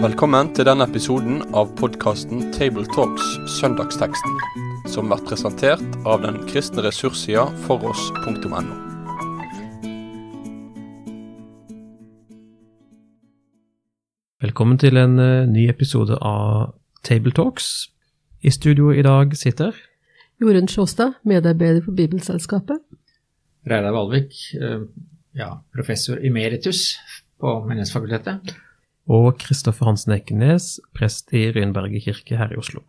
Velkommen 0.00 0.48
til 0.56 0.64
denne 0.64 0.84
episoden 0.88 1.42
av 1.52 1.74
podkasten 1.76 2.46
Tabletalks 2.56 3.24
Søndagsteksten, 3.58 4.38
som 4.88 5.10
blir 5.10 5.20
presentert 5.28 5.98
av 6.08 6.22
den 6.24 6.38
kristne 6.48 6.84
ressurssida 6.86 7.46
foross.no. 7.66 8.60
Velkommen 14.40 14.80
til 14.80 14.96
en 14.96 15.18
eh, 15.20 15.48
ny 15.52 15.66
episode 15.68 16.16
av 16.16 16.72
Tabletalks. 17.04 17.90
I 18.40 18.50
studio 18.50 18.88
i 18.92 19.04
dag 19.04 19.36
sitter 19.36 19.76
Jorunn 20.40 20.68
Sjåstad, 20.68 21.18
medarbeider 21.24 21.84
for 21.84 21.92
Bibelselskapet. 21.92 22.80
Reidar 23.68 23.92
Valvik, 23.92 24.36
eh, 24.56 24.82
ja, 25.36 25.50
professor 25.74 26.20
emeritus 26.24 26.98
på 27.40 27.60
Menighetsfakultetet. 27.66 28.54
og 29.10 29.40
Kristoffer 29.42 29.86
Hansen 29.86 30.12
Ekenes, 30.14 30.78
prest 30.94 31.32
i 31.34 31.50
Rynberget 31.50 32.04
kirke 32.04 32.36
her 32.36 32.52
i 32.52 32.58
Oslo. 32.60 32.84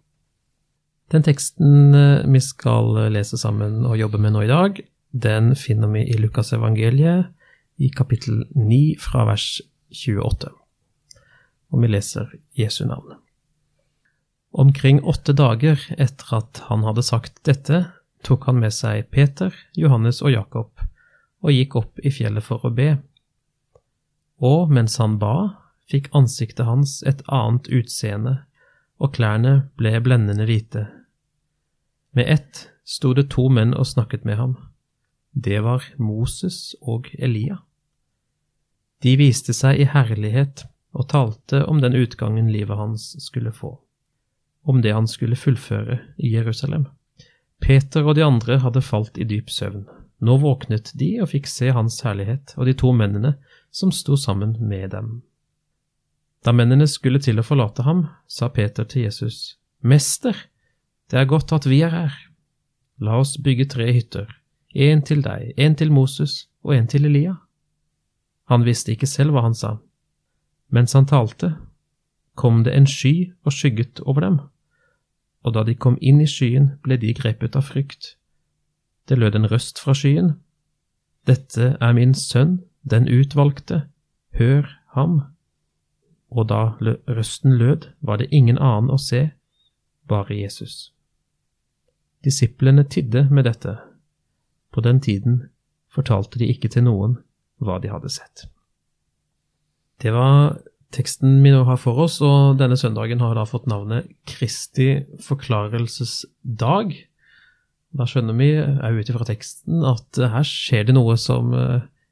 Den 1.12 1.24
teksten 1.24 1.96
eh, 1.96 2.28
vi 2.28 2.40
skal 2.40 3.12
lese 3.12 3.38
sammen 3.38 3.86
og 3.86 3.98
jobbe 3.98 4.22
med 4.22 4.36
nå 4.36 4.46
i 4.46 4.52
dag, 4.52 4.84
den 5.12 5.56
finner 5.56 5.92
vi 5.92 6.06
i 6.08 6.18
Lukasevangeliet 6.20 7.32
i 7.82 7.90
kapittel 7.90 8.46
9 8.56 8.96
fra 9.02 9.26
vers 9.28 9.62
28. 9.92 10.52
Og 11.72 11.84
vi 11.84 11.90
leser 11.92 12.32
Jesu 12.56 12.86
navn. 12.86 13.18
Omkring 14.52 15.00
åtte 15.08 15.34
dager 15.36 15.80
etter 15.98 16.36
at 16.42 16.64
han 16.68 16.84
hadde 16.84 17.04
sagt 17.08 17.40
dette, 17.48 17.86
tok 18.24 18.48
han 18.50 18.62
med 18.62 18.74
seg 18.74 19.10
Peter, 19.12 19.54
Johannes 19.78 20.22
og 20.22 20.34
Jakob 20.34 20.88
og 21.42 21.54
gikk 21.54 21.76
opp 21.80 22.02
i 22.06 22.12
fjellet 22.14 22.46
for 22.46 22.64
å 22.66 22.74
be. 22.74 22.96
Og 24.42 24.72
mens 24.74 24.98
han 25.02 25.18
ba, 25.22 25.58
fikk 25.90 26.10
ansiktet 26.18 26.66
hans 26.66 27.02
et 27.08 27.22
annet 27.28 27.68
utseende, 27.74 28.42
og 29.02 29.16
klærne 29.18 29.72
ble 29.82 29.96
blendende 30.06 30.46
hvite. 30.46 30.86
Med 32.14 32.30
ett 32.30 32.68
sto 32.86 33.16
det 33.18 33.30
to 33.34 33.48
menn 33.50 33.74
og 33.74 33.90
snakket 33.90 34.26
med 34.28 34.38
ham. 34.38 34.56
Det 35.34 35.62
var 35.66 35.86
Moses 35.98 36.76
og 36.82 37.10
Elia. 37.18 37.62
De 39.02 39.16
viste 39.18 39.56
seg 39.58 39.82
i 39.82 39.90
herlighet 39.90 40.68
og 40.94 41.08
talte 41.10 41.64
om 41.66 41.80
den 41.82 41.96
utgangen 41.98 42.52
livet 42.54 42.78
hans 42.78 43.16
skulle 43.24 43.54
få, 43.56 43.80
om 44.68 44.82
det 44.84 44.94
han 44.94 45.08
skulle 45.10 45.40
fullføre 45.40 46.02
i 46.22 46.36
Jerusalem. 46.36 46.86
Peter 47.62 48.06
og 48.06 48.18
de 48.18 48.26
andre 48.26 48.58
hadde 48.64 48.82
falt 48.82 49.18
i 49.22 49.28
dyp 49.28 49.52
søvn. 49.54 49.86
Nå 50.22 50.38
våknet 50.42 50.92
de 50.98 51.16
og 51.22 51.32
fikk 51.32 51.48
se 51.50 51.72
hans 51.74 52.02
herlighet 52.06 52.54
og 52.58 52.68
de 52.70 52.76
to 52.78 52.92
mennene 52.94 53.36
som 53.74 53.94
sto 53.94 54.18
sammen 54.18 54.58
med 54.60 54.92
dem. 54.94 55.22
Da 56.46 56.54
mennene 56.54 56.88
skulle 56.90 57.22
til 57.22 57.40
å 57.40 57.46
forlate 57.46 57.86
ham, 57.86 58.08
sa 58.28 58.50
Peter 58.50 58.86
til 58.90 59.06
Jesus, 59.06 59.58
Mester, 59.82 60.36
det 61.10 61.20
er 61.22 61.30
godt 61.30 61.54
at 61.54 61.68
vi 61.70 61.82
er 61.86 61.94
her. 61.94 62.18
La 63.02 63.20
oss 63.22 63.36
bygge 63.38 63.68
tre 63.74 63.92
hytter, 63.94 64.30
en 64.74 65.02
til 65.06 65.22
deg, 65.26 65.54
en 65.58 65.78
til 65.78 65.94
Moses 65.94 66.48
og 66.66 66.76
en 66.76 66.90
til 66.90 67.06
Elia. 67.10 67.36
Han 68.50 68.66
visste 68.66 68.94
ikke 68.94 69.10
selv 69.10 69.36
hva 69.36 69.46
han 69.46 69.58
sa. 69.58 69.76
Mens 70.74 70.94
han 70.98 71.10
talte, 71.10 71.56
kom 72.36 72.64
det 72.66 72.74
en 72.78 72.88
sky 72.90 73.32
og 73.46 73.54
skygget 73.54 74.02
over 74.06 74.26
dem, 74.26 74.40
og 75.42 75.56
da 75.56 75.64
de 75.66 75.76
kom 75.76 75.98
inn 76.02 76.22
i 76.22 76.30
skyen, 76.30 76.76
ble 76.84 76.98
de 77.02 77.14
grepet 77.18 77.56
av 77.58 77.66
frykt. 77.72 78.16
Det 79.10 79.18
lød 79.18 79.36
en 79.36 79.50
røst 79.52 79.80
fra 79.82 79.96
skyen. 79.98 80.36
Dette 81.28 81.76
er 81.82 81.94
min 81.98 82.14
sønn, 82.18 82.62
den 82.84 83.10
utvalgte, 83.10 83.88
hør 84.38 84.70
ham. 84.96 85.22
Og 86.30 86.48
da 86.50 86.78
røsten 86.82 87.58
lød, 87.58 87.90
var 88.00 88.22
det 88.22 88.32
ingen 88.32 88.58
annen 88.58 88.94
å 88.94 89.00
se, 89.02 89.32
bare 90.08 90.38
Jesus. 90.38 90.94
Disiplene 92.24 92.84
tidde 92.84 93.28
med 93.32 93.46
dette. 93.50 93.78
På 94.72 94.82
den 94.82 95.02
tiden 95.02 95.50
fortalte 95.90 96.40
de 96.40 96.48
ikke 96.54 96.70
til 96.70 96.86
noen 96.86 97.18
hva 97.62 97.80
de 97.82 97.90
hadde 97.92 98.10
sett. 98.10 98.46
Det 100.02 100.14
var 100.14 100.62
teksten 100.96 101.40
vi 101.44 101.54
nå 101.54 101.64
har 101.68 101.80
for 101.80 102.04
oss, 102.04 102.20
og 102.26 102.60
denne 102.60 102.78
søndagen 102.80 103.24
har 103.24 103.38
da 103.38 103.46
fått 103.48 103.70
navnet 103.72 104.10
Kristi 104.30 105.06
forklarelsesdag. 105.24 106.94
Da 107.92 108.08
skjønner 108.08 108.38
vi 108.40 108.52
òg 108.60 109.02
ut 109.02 109.12
ifra 109.12 109.28
teksten 109.28 109.84
at 109.88 110.20
her 110.36 110.48
skjer 110.48 110.88
det 110.88 110.96
noe 110.96 111.18
som 111.20 111.52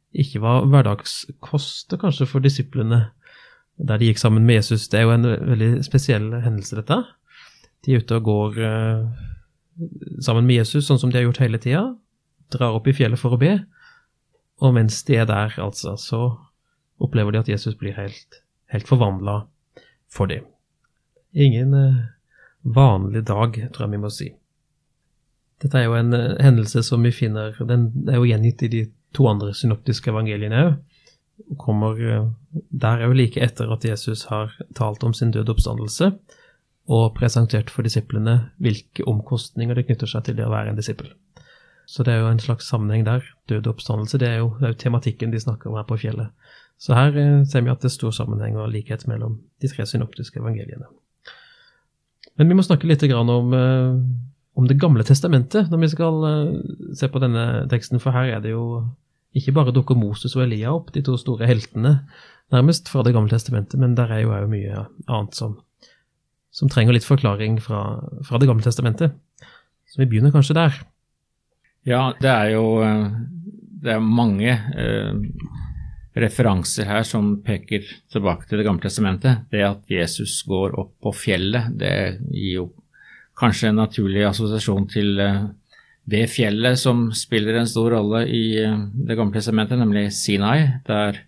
ikke 0.09 0.41
var 0.41 0.65
hverdagskost 0.67 1.93
kanskje 2.01 2.27
for 2.27 2.43
disiplene 2.43 3.09
der 3.79 3.99
de 3.99 4.09
gikk 4.09 4.19
sammen 4.19 4.45
med 4.45 4.59
Jesus. 4.59 4.87
Det 4.91 4.99
er 4.99 5.07
jo 5.07 5.15
en 5.15 5.27
veldig 5.27 5.71
spesiell 5.85 6.33
hendelse, 6.43 6.75
dette. 6.75 6.97
De 7.85 7.93
er 7.93 8.03
ute 8.03 8.17
og 8.17 8.25
går 8.27 8.59
uh, 8.59 9.07
sammen 10.19 10.47
med 10.47 10.59
Jesus, 10.59 10.87
sånn 10.87 10.99
som 10.99 11.11
de 11.11 11.19
har 11.19 11.29
gjort 11.29 11.39
hele 11.43 11.61
tida. 11.61 11.85
Drar 12.51 12.75
opp 12.75 12.89
i 12.89 12.95
fjellet 12.95 13.21
for 13.21 13.37
å 13.37 13.39
be. 13.39 13.55
Og 14.59 14.75
mens 14.75 14.99
de 15.07 15.15
er 15.21 15.29
der, 15.29 15.55
altså, 15.63 15.95
så 15.95 16.23
opplever 16.99 17.31
de 17.31 17.39
at 17.39 17.51
Jesus 17.51 17.77
blir 17.79 17.95
helt, 17.95 18.41
helt 18.73 18.89
forvandla 18.89 19.41
for 20.11 20.29
dem. 20.31 20.45
Ingen 21.33 21.73
uh, 21.73 22.03
vanlig 22.61 23.25
dag, 23.29 23.57
tror 23.73 23.85
jeg 23.85 23.95
vi 23.95 24.03
må 24.03 24.11
si. 24.13 24.29
Dette 25.59 25.77
er 25.77 25.89
jo 25.89 25.97
en 25.97 26.15
uh, 26.15 26.37
hendelse 26.41 26.83
som 26.87 27.03
vi 27.03 27.11
finner 27.13 27.57
Den 27.67 27.89
er 28.09 28.21
jo 28.21 28.29
gjengitt 28.29 28.63
i 28.65 28.71
de 28.73 28.85
to 29.15 29.25
andre 29.29 29.53
synoptiske 29.57 30.13
evangeliene 30.13 30.63
òg 30.67 30.77
kommer 31.57 31.95
der 32.69 32.99
er 32.99 33.07
jo 33.07 33.15
like 33.15 33.41
etter 33.41 33.71
at 33.71 33.85
Jesus 33.85 34.25
har 34.29 34.53
talt 34.75 35.03
om 35.03 35.13
sin 35.13 35.31
døde 35.31 35.51
oppstandelse 35.53 36.11
og 36.89 37.15
presentert 37.15 37.69
for 37.69 37.85
disiplene 37.85 38.51
hvilke 38.57 39.05
omkostninger 39.07 39.77
det 39.77 39.85
knytter 39.87 40.09
seg 40.09 40.25
til 40.25 40.39
det 40.39 40.47
å 40.47 40.53
være 40.53 40.73
en 40.73 40.79
disippel. 40.79 41.11
Så 41.89 42.03
det 42.05 42.13
er 42.13 42.23
jo 42.23 42.31
en 42.31 42.41
slags 42.41 42.67
sammenheng 42.69 43.05
der. 43.05 43.25
Død 43.49 43.67
oppstandelse, 43.71 44.17
det 44.21 44.27
er 44.29 44.41
jo, 44.41 44.51
det 44.59 44.67
er 44.67 44.73
jo 44.73 44.81
tematikken 44.83 45.31
de 45.33 45.41
snakker 45.41 45.69
om 45.69 45.77
her 45.79 45.87
på 45.89 45.97
fjellet. 46.01 46.33
Så 46.79 46.95
her 46.95 47.15
eh, 47.19 47.43
ser 47.49 47.65
vi 47.65 47.71
at 47.73 47.83
det 47.83 47.91
er 47.91 47.97
stor 47.97 48.15
sammenheng 48.15 48.57
og 48.57 48.71
likhet 48.71 49.05
mellom 49.09 49.37
de 49.59 49.69
tre 49.71 49.85
synoptiske 49.87 50.39
evangeliene. 50.39 50.87
Men 52.39 52.47
vi 52.47 52.55
må 52.55 52.63
snakke 52.63 52.87
litt 52.87 53.03
om, 53.03 53.53
eh, 53.53 53.99
om 54.55 54.67
Det 54.67 54.79
gamle 54.79 55.03
testamentet 55.03 55.69
når 55.69 55.79
vi 55.83 55.91
skal 55.91 56.25
eh, 56.29 56.93
se 56.95 57.11
på 57.11 57.19
denne 57.19 57.67
teksten, 57.69 57.99
for 57.99 58.15
her 58.15 58.37
er 58.37 58.39
det 58.39 58.55
jo 58.55 58.85
ikke 59.35 59.53
bare 59.53 59.75
dukker 59.75 59.95
Moses 59.95 60.35
og 60.35 60.47
Elia 60.47 60.71
opp, 60.73 60.93
de 60.93 61.03
to 61.05 61.17
store 61.19 61.45
heltene, 61.45 61.99
nærmest 62.51 62.89
fra 62.89 63.03
Det 63.03 63.13
gamle 63.13 63.29
testamentet, 63.29 63.79
men 63.79 63.95
der 63.95 64.09
er 64.09 64.23
jo 64.23 64.31
òg 64.33 64.47
mye 64.49 64.87
annet 65.05 65.35
som, 65.35 65.59
som, 66.49 66.69
trenger 66.69 66.95
litt 66.95 67.05
forklaring 67.05 67.59
fra, 67.61 67.99
fra, 68.25 68.39
Det 68.39 68.47
gamle 68.47 68.63
testamentet. 68.63 69.13
Så 69.85 69.99
vi 69.99 70.07
begynner 70.07 70.31
kanskje 70.31 70.55
der. 70.55 70.79
Ja, 71.85 72.13
det 72.21 72.29
er 72.29 72.55
jo 72.55 72.65
det 73.79 73.93
er 73.93 74.03
mange 74.03 74.49
eh, 74.49 75.13
referanser 76.17 76.87
her 76.89 77.05
som 77.05 77.35
peker 77.45 77.85
tilbake 78.11 78.47
til 78.47 78.59
Det 78.59 78.65
gamle 78.65 78.81
testamentet. 78.81 79.45
Det 79.51 79.63
at 79.63 79.81
Jesus 79.89 80.41
går 80.47 80.77
opp 80.79 80.95
på 81.01 81.13
fjellet, 81.13 81.71
det 81.77 82.19
gir 82.31 82.53
jo 82.55 82.67
kanskje 83.39 83.69
en 83.69 83.81
naturlig 83.83 84.25
assosiasjon 84.27 84.87
til 84.89 85.19
eh, 85.23 85.47
det 86.09 86.25
fjellet 86.31 86.79
som 86.79 87.09
spiller 87.15 87.59
en 87.59 87.69
stor 87.69 87.93
rolle 87.93 88.25
i 88.27 88.57
eh, 88.63 88.77
Det 89.07 89.17
gamle 89.17 89.35
testamentet, 89.37 89.79
nemlig 89.79 90.09
Sinai, 90.15 90.81
der 90.87 91.21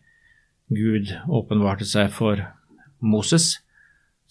Gud 0.72 1.12
åpenbarte 1.28 1.86
seg 1.86 2.10
for 2.16 2.42
Moses. 3.02 3.60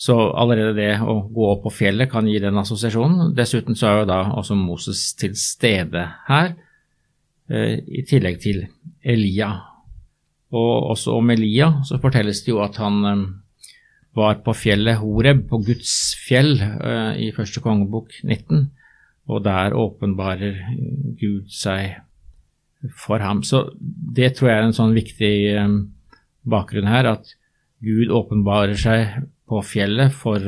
Så 0.01 0.17
allerede 0.17 0.73
det 0.79 0.93
å 1.05 1.19
gå 1.29 1.47
opp 1.51 1.67
på 1.67 1.75
fjellet 1.83 2.09
kan 2.11 2.29
gi 2.29 2.39
den 2.41 2.57
assosiasjonen. 2.57 3.35
Dessuten 3.37 3.77
så 3.77 3.91
er 3.91 3.99
jo 3.99 4.09
da 4.09 4.21
også 4.41 4.57
Moses 4.57 5.11
til 5.21 5.35
stede 5.37 6.07
her, 6.29 6.55
eh, 7.51 7.77
i 7.85 8.05
tillegg 8.09 8.41
til 8.41 8.65
Elia. 9.05 9.70
Og 10.51 10.91
også 10.97 11.15
om 11.15 11.31
Elia 11.31 11.73
så 11.87 12.01
fortelles 12.03 12.43
det 12.45 12.53
jo 12.55 12.61
at 12.65 12.81
han 12.83 13.01
eh, 13.07 13.25
var 14.19 14.41
på 14.43 14.55
fjellet 14.59 14.99
Horeb, 14.99 15.45
på 15.49 15.61
Guds 15.63 16.17
fjell, 16.27 16.57
i 17.15 17.29
første 17.37 17.63
kongebok 17.63 18.17
19 18.25 18.65
og 19.31 19.45
der 19.45 19.77
åpenbarer 19.79 20.57
Gud 21.21 21.51
seg 21.55 22.01
for 22.97 23.23
ham. 23.23 23.45
Så 23.47 23.69
det 23.79 24.35
tror 24.37 24.51
jeg 24.51 24.59
er 24.59 24.69
en 24.69 24.77
sånn 24.77 24.97
viktig 24.97 25.35
um, 25.61 25.77
bakgrunn 26.49 26.91
her, 26.91 27.13
at 27.15 27.35
Gud 27.85 28.11
åpenbarer 28.13 28.79
seg 28.81 29.21
på 29.49 29.63
fjellet 29.67 30.15
for 30.15 30.43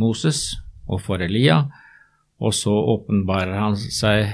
Moses 0.00 0.46
og 0.88 1.02
for 1.04 1.22
Elia, 1.24 1.64
og 2.42 2.54
så 2.56 2.72
åpenbarer 2.72 3.54
han 3.58 3.76
seg 3.78 4.32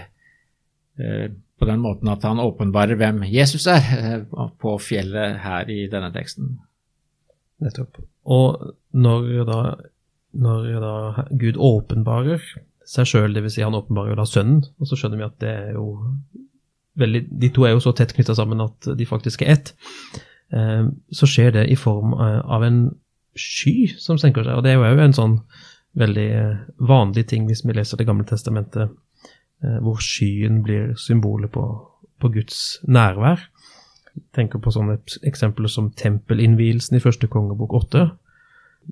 på 1.60 1.68
den 1.68 1.82
måten 1.84 2.08
at 2.12 2.24
han 2.24 2.40
åpenbarer 2.42 2.98
hvem 3.00 3.22
Jesus 3.28 3.68
er, 3.70 4.24
uh, 4.32 4.48
på 4.60 4.74
fjellet 4.82 5.40
her 5.44 5.70
i 5.70 5.84
denne 5.92 6.10
teksten. 6.14 6.56
Nettopp. 7.60 8.00
Og 8.24 8.72
når 8.96 9.30
da, 9.48 9.60
når 10.40 10.68
da 10.82 10.94
Gud 11.36 11.60
åpenbarer 11.60 12.42
seg 12.90 13.06
sjøl, 13.06 13.34
dvs. 13.36 13.54
Si 13.56 13.64
han 13.64 13.76
åpenbarer 13.76 14.18
da 14.18 14.26
sønnen, 14.26 14.64
og 14.80 14.88
så 14.88 14.98
skjønner 14.98 15.20
vi 15.20 15.28
at 15.28 15.38
det 15.42 15.52
er 15.52 15.76
jo 15.76 15.86
veldig 17.00 17.22
De 17.40 17.48
to 17.54 17.64
er 17.64 17.76
jo 17.76 17.82
så 17.84 17.92
tett 17.96 18.12
knytta 18.16 18.34
sammen 18.36 18.60
at 18.64 18.88
de 18.98 19.06
faktisk 19.08 19.44
er 19.44 19.54
ett. 19.54 19.70
Eh, 20.52 20.88
så 21.14 21.28
skjer 21.30 21.54
det 21.54 21.68
i 21.70 21.78
form 21.78 22.16
eh, 22.18 22.40
av 22.44 22.64
en 22.66 22.82
sky 23.38 23.92
som 24.00 24.18
senker 24.18 24.44
seg, 24.44 24.58
og 24.58 24.66
det 24.66 24.74
er 24.74 24.80
jo 24.80 25.04
en 25.04 25.16
sånn 25.16 25.36
veldig 26.00 26.26
eh, 26.40 26.58
vanlig 26.90 27.28
ting 27.30 27.46
hvis 27.48 27.62
vi 27.64 27.76
leser 27.76 28.00
Det 28.00 28.08
gamle 28.08 28.26
testamentet, 28.26 28.90
hvor 29.60 29.98
skyen 30.00 30.62
blir 30.64 30.94
symbolet 30.96 31.50
på, 31.52 31.64
på 32.20 32.30
Guds 32.32 32.78
nærvær. 32.88 33.42
Tenker 34.36 34.62
på 34.62 34.72
sånne 34.72 34.96
eksempler 35.28 35.68
som 35.68 35.90
tempelinnvielsen 36.00 36.96
i 36.96 37.02
første 37.02 37.28
kongebok 37.30 37.74
8, 37.82 38.06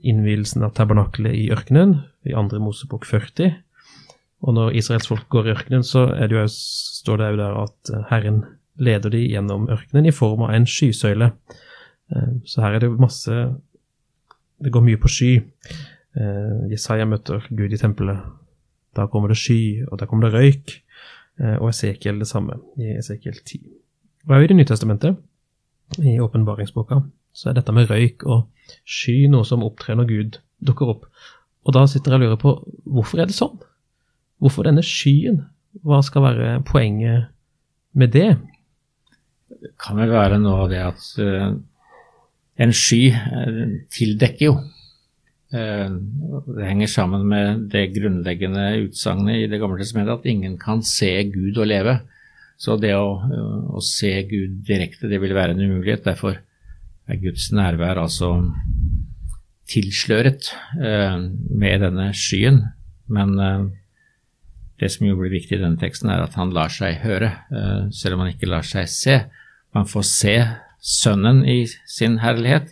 innvielsen 0.05 0.67
av 0.67 0.75
tabernaklet 0.77 1.35
i 1.35 1.49
ørkenen 1.55 1.97
i 2.29 2.37
andre 2.37 2.61
Mosebok 2.63 3.07
40, 3.09 3.57
og 4.47 4.55
når 4.55 4.77
Israels 4.79 5.09
folk 5.11 5.27
går 5.33 5.49
i 5.49 5.55
ørkenen, 5.57 5.83
så 5.83 6.07
det 6.15 6.37
jo, 6.37 6.45
står 6.49 7.19
det 7.19 7.31
jo 7.33 7.41
der 7.41 7.57
at 7.65 7.93
eh, 7.93 8.05
Herren 8.11 8.45
leder 8.79 9.11
de 9.11 9.25
gjennom 9.27 9.67
ørkenen 9.71 10.07
i 10.07 10.15
form 10.15 10.45
av 10.47 10.55
en 10.55 10.67
skysøyle. 10.69 11.33
Eh, 12.13 12.29
så 12.47 12.63
her 12.63 12.77
er 12.77 12.85
det 12.85 12.93
masse 13.01 13.49
Det 14.59 14.73
går 14.75 14.83
mye 14.83 14.99
på 14.99 15.09
sky. 15.09 15.33
Eh, 16.19 16.71
Jesaja 16.71 17.05
møter 17.07 17.45
Gud 17.51 17.73
i 17.73 17.79
tempelet. 17.79 18.19
Da 18.99 19.07
kommer 19.07 19.31
det 19.31 19.39
sky, 19.39 19.87
og 19.87 20.01
da 20.01 20.09
kommer 20.11 20.27
det 20.27 20.35
røyk. 20.35 20.75
Og 21.61 21.69
Esekiel 21.71 22.19
det 22.19 22.27
samme, 22.27 22.57
i 22.83 22.97
Esekiel 22.99 23.37
10. 23.39 23.61
Og 24.27 24.43
i 24.43 24.49
Det 24.51 24.57
nye 24.59 24.67
testamentet, 24.67 25.17
i 26.03 26.19
åpenbaringsboka, 26.21 26.99
så 27.33 27.49
er 27.49 27.59
dette 27.59 27.73
med 27.73 27.87
røyk 27.91 28.27
og 28.27 28.49
sky 28.83 29.29
noe 29.31 29.47
som 29.47 29.63
opptrer 29.65 29.97
når 29.97 30.09
Gud 30.11 30.39
dukker 30.67 30.93
opp. 30.93 31.07
Og 31.65 31.75
da 31.77 31.85
sitter 31.87 32.15
jeg 32.15 32.21
og 32.21 32.25
lurer 32.25 32.41
på 32.41 32.55
hvorfor 32.89 33.23
er 33.23 33.31
det 33.31 33.37
sånn? 33.37 33.57
Hvorfor 34.43 34.67
denne 34.69 34.85
skyen? 34.87 35.43
Hva 35.85 36.01
skal 36.05 36.25
være 36.25 36.53
poenget 36.67 37.29
med 37.99 38.15
det? 38.15 38.31
Det 39.49 39.75
kan 39.81 39.99
vel 39.99 40.13
være 40.13 40.39
noe 40.43 40.65
av 40.65 40.73
det 40.73 40.81
at 40.85 41.07
uh, 41.23 41.53
en 42.59 42.75
sky 42.75 43.03
uh, 43.13 43.63
tildekker 43.95 44.49
jo. 44.49 44.57
Uh, 45.49 45.97
det 46.59 46.67
henger 46.69 46.91
sammen 46.93 47.25
med 47.31 47.63
det 47.73 47.87
grunnleggende 47.95 48.67
utsagnet 48.85 49.45
i 49.45 49.49
Det 49.49 49.61
gamle 49.63 49.81
testamentet 49.81 50.19
at 50.19 50.29
ingen 50.29 50.59
kan 50.61 50.83
se 50.85 51.11
Gud 51.33 51.57
og 51.57 51.71
leve. 51.71 51.99
Så 52.59 52.77
det 52.81 52.93
å, 52.99 53.17
å 53.71 53.81
se 53.85 54.11
Gud 54.29 54.61
direkte, 54.67 55.09
det 55.09 55.21
vil 55.23 55.37
være 55.37 55.55
en 55.55 55.63
umulighet. 55.63 56.05
Derfor 56.05 56.41
er 57.09 57.21
Guds 57.23 57.53
nærvær 57.55 58.01
altså 58.03 58.33
tilsløret 59.71 60.51
med 60.75 61.85
denne 61.85 62.09
skyen. 62.19 62.65
Men 63.07 63.37
det 64.79 64.91
som 64.95 65.09
jo 65.09 65.17
blir 65.19 65.35
viktig 65.35 65.57
i 65.57 65.63
denne 65.63 65.81
teksten, 65.81 66.11
er 66.13 66.23
at 66.23 66.37
han 66.39 66.55
lar 66.55 66.71
seg 66.73 67.01
høre, 67.03 67.33
eh, 67.51 67.91
selv 67.95 68.17
om 68.17 68.25
han 68.25 68.35
ikke 68.35 68.51
lar 68.51 68.67
seg 68.67 68.89
se. 68.91 69.21
Man 69.75 69.89
får 69.91 70.07
se 70.07 70.39
Sønnen 70.79 71.41
i 71.43 71.65
sin 71.91 72.21
herlighet, 72.23 72.69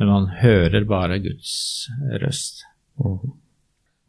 men 0.00 0.08
man 0.08 0.30
hører 0.40 0.86
bare 0.88 1.20
Guds 1.20 1.52
røst. 2.22 2.64
Mm. 2.96 3.34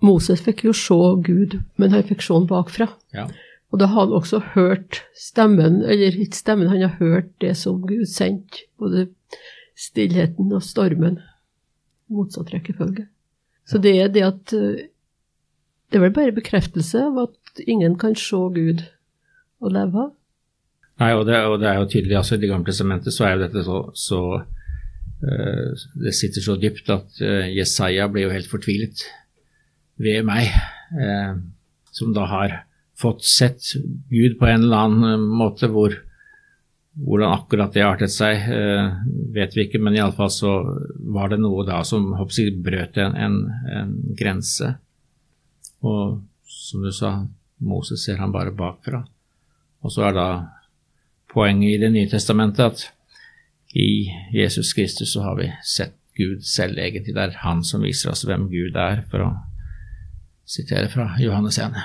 Moses 0.02 0.42
fikk 0.42 0.64
jo 0.66 0.74
se 0.74 0.98
Gud, 1.28 1.58
men 1.76 1.92
han 1.94 2.06
fikk 2.08 2.24
se 2.24 2.34
han 2.34 2.48
bakfra. 2.50 2.88
Ja. 3.14 3.28
Og 3.72 3.80
da 3.80 3.90
har 3.92 4.08
han 4.08 4.16
også 4.16 4.40
hørt 4.56 5.02
stemmen, 5.16 5.82
eller 5.84 6.16
ikke 6.16 6.40
stemmen, 6.40 6.72
han 6.72 6.84
har 6.84 6.96
hørt 7.00 7.30
det 7.44 7.54
som 7.60 7.84
Gud 7.84 8.08
sendte, 8.10 8.66
både 8.80 9.10
stillheten 9.78 10.52
og 10.56 10.64
stormen. 10.66 11.20
Motsatt 12.12 12.54
rekkefølge. 12.56 13.06
Så 13.68 13.80
det 13.84 13.94
er 14.00 14.10
det 14.12 14.24
at 14.28 14.56
eh, 14.56 14.88
det 15.92 16.00
er 16.00 16.06
vel 16.06 16.16
bare 16.16 16.36
bekreftelse 16.36 17.04
av 17.04 17.20
at 17.28 17.62
ingen 17.68 17.98
kan 18.00 18.16
se 18.16 18.40
Gud 18.56 18.84
og 19.62 19.76
leve 19.76 20.08
av? 20.08 20.12
Nei, 21.02 21.12
og 21.18 21.26
det, 21.28 21.38
og 21.50 21.60
det, 21.60 21.68
er 21.68 21.80
jo 21.80 21.88
tydelig, 21.90 22.18
altså 22.20 22.36
I 22.36 22.42
Det 22.42 22.50
gamle 22.52 22.68
testamentet 22.68 23.16
så 23.16 23.26
er 23.28 23.36
jo 23.36 23.44
dette 23.46 23.64
så, 23.66 23.80
så 23.98 24.20
Det 25.22 26.14
sitter 26.18 26.42
så 26.42 26.58
dypt 26.58 26.90
at 26.90 27.20
uh, 27.22 27.48
Jesaja 27.52 28.08
ble 28.10 28.26
jo 28.26 28.34
helt 28.34 28.50
fortvilet 28.50 29.04
ved 30.02 30.26
meg, 30.26 30.50
uh, 30.98 31.38
som 31.94 32.16
da 32.16 32.26
har 32.30 32.56
fått 32.98 33.26
sett 33.26 33.74
Gud 34.10 34.40
på 34.40 34.50
en 34.50 34.66
eller 34.66 34.88
annen 34.88 35.28
måte 35.30 35.70
hvor 35.72 35.94
hvordan 36.92 37.32
akkurat 37.32 37.72
det 37.72 37.86
artet 37.88 38.12
seg, 38.12 38.42
vet 39.32 39.54
vi 39.56 39.64
ikke, 39.64 39.80
men 39.80 39.96
iallfall 39.96 40.28
så 40.28 40.50
var 41.16 41.32
det 41.32 41.38
noe 41.40 41.64
da 41.64 41.78
som 41.88 42.10
hoppsig, 42.20 42.50
brøt 42.60 43.00
en, 43.00 43.16
en, 43.16 43.38
en 43.72 43.94
grense. 44.20 44.74
Og 45.88 46.20
som 46.52 46.84
du 46.84 46.92
sa, 46.92 47.14
Moses 47.64 48.04
ser 48.06 48.20
han 48.20 48.34
bare 48.36 48.52
bakfra. 48.52 49.02
Og 49.82 49.94
så 49.94 50.10
er 50.10 50.18
da 50.18 50.28
poenget 51.32 51.76
i 51.76 51.80
Det 51.82 51.92
nye 51.94 52.10
testamentet 52.12 52.66
at 52.66 52.84
i 53.74 54.12
Jesus 54.34 54.74
Kristus 54.74 55.14
så 55.14 55.24
har 55.26 55.38
vi 55.40 55.48
sett 55.66 55.96
Gud 56.18 56.44
selv, 56.44 56.78
egentlig. 56.78 57.16
Det 57.16 57.24
er 57.24 57.40
han 57.46 57.64
som 57.64 57.86
viser 57.86 58.12
oss 58.12 58.26
hvem 58.28 58.50
Gud 58.52 58.76
er, 58.76 59.04
for 59.12 59.24
å 59.26 59.32
sitere 60.48 60.90
fra 60.92 61.14
Johannes 61.22 61.60
1. 61.62 61.78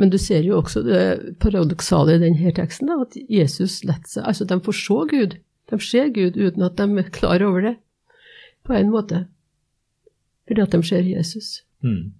Men 0.00 0.12
du 0.12 0.18
ser 0.20 0.44
jo 0.44 0.58
også 0.60 0.82
det 0.84 1.02
paradoksale 1.40 2.16
i 2.16 2.22
denne 2.22 2.52
teksten, 2.56 2.88
da, 2.88 3.00
at 3.04 3.16
Jesus 3.28 3.82
lett 3.88 4.08
seg 4.08 4.24
Altså, 4.28 4.46
de 4.48 4.60
får 4.64 4.76
se 4.78 5.00
Gud. 5.12 5.36
De 5.70 5.80
ser 5.84 6.12
Gud 6.14 6.38
uten 6.40 6.64
at 6.66 6.78
de 6.80 6.86
er 7.02 7.10
klar 7.12 7.44
over 7.44 7.66
det, 7.68 7.74
på 8.64 8.76
en 8.76 8.92
måte. 8.92 9.26
Fordi 10.48 10.64
at 10.64 10.72
de 10.72 10.82
ser 10.86 11.08
Jesus. 11.08 11.60
Mm. 11.84 12.12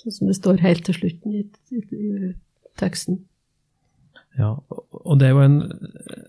Sånn 0.00 0.14
som 0.18 0.30
det 0.30 0.36
står 0.38 0.62
helt 0.62 0.86
til 0.86 0.96
slutten 0.96 1.34
i, 1.34 1.42
i, 1.74 1.82
i 1.82 2.32
teksten. 2.80 3.22
Ja, 4.36 4.52
og 4.90 5.20
det 5.20 5.30
er, 5.30 5.38
en, 5.40 5.60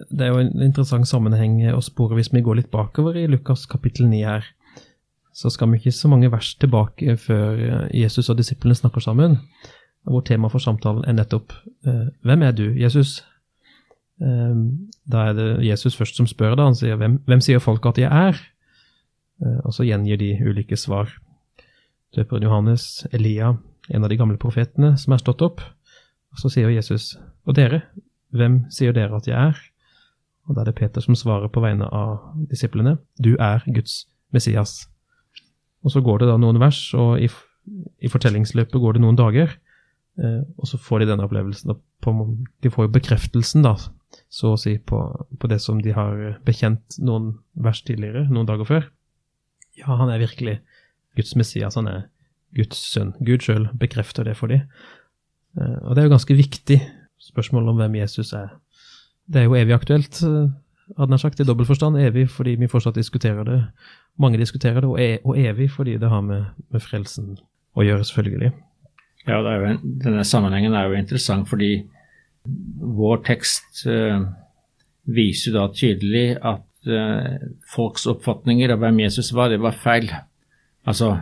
det 0.07 0.23
er, 0.23 0.31
jo 0.31 0.43
en, 0.43 0.53
interessant 0.63 1.09
sammenheng 1.09 1.59
å 1.73 1.81
spore 1.83 2.15
hvis 2.15 2.31
vi 2.31 2.43
går 2.45 2.61
litt 2.61 2.71
bakover 2.71 3.17
i 3.19 3.27
Lukas 3.27 3.65
kapittel 3.67 4.07
9 4.07 4.21
her. 4.23 4.47
Så 5.35 5.51
skal 5.53 5.69
vi 5.69 5.81
ikke 5.81 5.93
så 5.93 6.09
mange 6.09 6.31
vers 6.33 6.53
tilbake 6.57 7.17
før 7.21 7.59
Jesus 7.93 8.31
og 8.31 8.39
disiplene 8.39 8.77
snakker 8.79 9.03
sammen, 9.03 9.37
hvor 10.07 10.23
temaet 10.25 10.55
for 10.55 10.63
samtalen 10.63 11.03
er 11.05 11.17
nettopp 11.17 11.51
eh, 11.85 12.07
Hvem 12.23 12.45
er 12.47 12.53
du, 12.55 12.63
Jesus? 12.79 13.19
Eh, 14.23 14.55
da 15.11 15.27
er 15.27 15.35
det 15.37 15.49
Jesus 15.67 15.97
først 15.99 16.17
som 16.17 16.29
spør, 16.29 16.55
da. 16.55 16.69
Han 16.69 16.77
sier 16.79 16.95
hvem, 16.95 17.19
hvem 17.27 17.43
sier 17.43 17.59
folk 17.59 17.85
at 17.91 17.99
jeg 17.99 18.07
er? 18.07 18.39
Eh, 19.43 19.59
og 19.65 19.75
så 19.75 19.85
gjengir 19.85 20.21
de 20.21 20.31
ulike 20.47 20.79
svar 20.79 21.11
døperen 22.15 22.47
Johannes, 22.47 23.05
Elia, 23.11 23.57
en 23.89 24.03
av 24.03 24.09
de 24.09 24.17
gamle 24.17 24.39
profetene 24.41 24.95
som 24.97 25.13
er 25.13 25.21
stått 25.21 25.43
opp. 25.45 25.61
Og 26.33 26.41
så 26.41 26.51
sier 26.53 26.71
Jesus, 26.73 27.15
og 27.47 27.55
dere, 27.57 27.81
hvem 28.35 28.65
sier 28.73 28.95
dere 28.95 29.17
at 29.17 29.27
jeg 29.29 29.37
er? 29.37 29.59
Og 30.47 30.55
da 30.55 30.63
er 30.63 30.69
det 30.69 30.77
Peter 30.79 31.03
som 31.03 31.15
svarer 31.17 31.51
på 31.51 31.63
vegne 31.63 31.87
av 31.91 32.31
disiplene, 32.51 32.97
du 33.19 33.35
er 33.35 33.63
Guds 33.67 34.05
Messias. 34.35 34.85
Og 35.83 35.93
så 35.93 36.01
går 36.03 36.23
det 36.23 36.29
da 36.31 36.37
noen 36.39 36.59
vers, 36.59 36.79
og 36.97 37.21
i, 37.23 37.29
i 38.03 38.11
fortellingsløpet 38.11 38.81
går 38.83 38.97
det 38.97 39.03
noen 39.03 39.19
dager, 39.19 39.53
eh, 40.19 40.41
og 40.57 40.69
så 40.69 40.79
får 40.81 41.03
de 41.03 41.11
denne 41.11 41.27
opplevelsen. 41.27 41.75
På, 42.03 42.13
de 42.63 42.71
får 42.71 42.87
jo 42.87 42.95
bekreftelsen, 42.95 43.63
da, 43.67 43.75
så 44.31 44.53
å 44.55 44.59
si, 44.59 44.77
på, 44.79 45.01
på 45.39 45.51
det 45.51 45.59
som 45.63 45.81
de 45.83 45.95
har 45.95 46.39
bekjent 46.47 46.99
noen 47.03 47.33
vers 47.55 47.83
tidligere, 47.87 48.27
noen 48.31 48.47
dager 48.49 48.67
før. 48.67 48.91
Ja, 49.77 49.95
han 49.99 50.11
er 50.11 50.23
virkelig 50.23 50.59
Guds 51.17 51.35
Messias, 51.37 51.77
han 51.79 51.89
er 51.91 52.05
Guds 52.55 52.79
sønn. 52.91 53.13
Gud 53.21 53.43
sjøl 53.45 53.67
bekrefter 53.77 54.25
det 54.27 54.37
for 54.39 54.51
dem. 54.51 54.63
Eh, 55.59 55.77
og 55.83 55.93
det 55.93 56.03
er 56.03 56.09
jo 56.09 56.15
ganske 56.15 56.37
viktig, 56.37 56.79
spørsmål 57.27 57.69
om 57.69 57.81
hvem 57.81 57.99
Jesus 58.01 58.33
er. 58.33 58.55
Det 59.27 59.41
er 59.41 59.49
jo 59.49 59.57
evig 59.59 59.75
aktuelt, 59.75 60.21
eh, 60.23 60.47
hadde 60.97 61.11
nær 61.11 61.21
sagt, 61.21 61.39
i 61.39 61.47
dobbelt 61.47 61.67
forstand. 61.67 61.99
Evig 61.99 62.29
fordi 62.31 62.55
vi 62.59 62.69
fortsatt 62.71 62.95
diskuterer 62.95 63.43
det. 63.43 63.59
Mange 64.19 64.39
diskuterer 64.39 64.81
det, 64.81 64.89
og, 64.89 65.35
e 65.37 65.49
evig 65.49 65.69
fordi 65.71 65.97
det 65.97 66.09
har 66.09 66.21
med, 66.21 66.45
med, 66.71 66.81
frelsen 66.81 67.35
å 67.75 67.83
gjøre, 67.83 68.07
selvfølgelig. 68.07 68.51
Ja, 69.27 69.41
en, 69.43 69.81
denne 69.99 70.23
sammenhengen 70.23 70.73
er 70.73 70.87
jo 70.87 70.97
interessant 70.97 71.49
fordi 71.49 71.83
vår 72.79 73.23
tekst 73.27 73.83
øh, 73.91 74.23
viser 75.11 75.57
da 75.57 75.67
tydelig 75.75 76.37
at 76.39 76.87
øh, 76.87 77.49
folks 77.75 78.07
oppfatninger 78.07 78.71
av 78.71 78.79
hvem 78.79 79.03
Jesus 79.03 79.33
var, 79.35 79.51
det 79.51 79.59
var 79.59 79.75
feil. 79.75 80.07
Altså, 80.87 81.17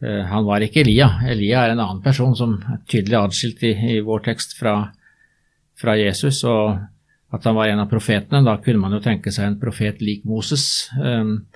han 0.00 0.44
var 0.44 0.60
ikke 0.60 0.82
Elia. 0.82 1.06
Elia 1.24 1.62
er 1.64 1.72
en 1.72 1.80
annen 1.80 2.02
person 2.04 2.34
som 2.36 2.58
er 2.60 2.82
tydelig 2.88 3.16
adskilt 3.16 3.62
i, 3.64 3.70
i 3.96 4.00
vår 4.04 4.26
tekst 4.26 4.52
fra, 4.58 4.74
fra, 5.80 5.96
Jesus. 5.98 6.42
Og 6.48 6.76
at 7.34 7.46
han 7.46 7.56
var 7.56 7.70
en 7.70 7.82
av 7.82 7.90
profetene, 7.90 8.44
da 8.46 8.56
kunne 8.62 8.82
man 8.82 8.96
jo 8.96 9.02
tenke 9.04 9.32
seg 9.34 9.50
en 9.50 9.60
profet 9.60 10.02
lik 10.04 10.24
Moses. 10.28 10.88
Um, 10.96 11.46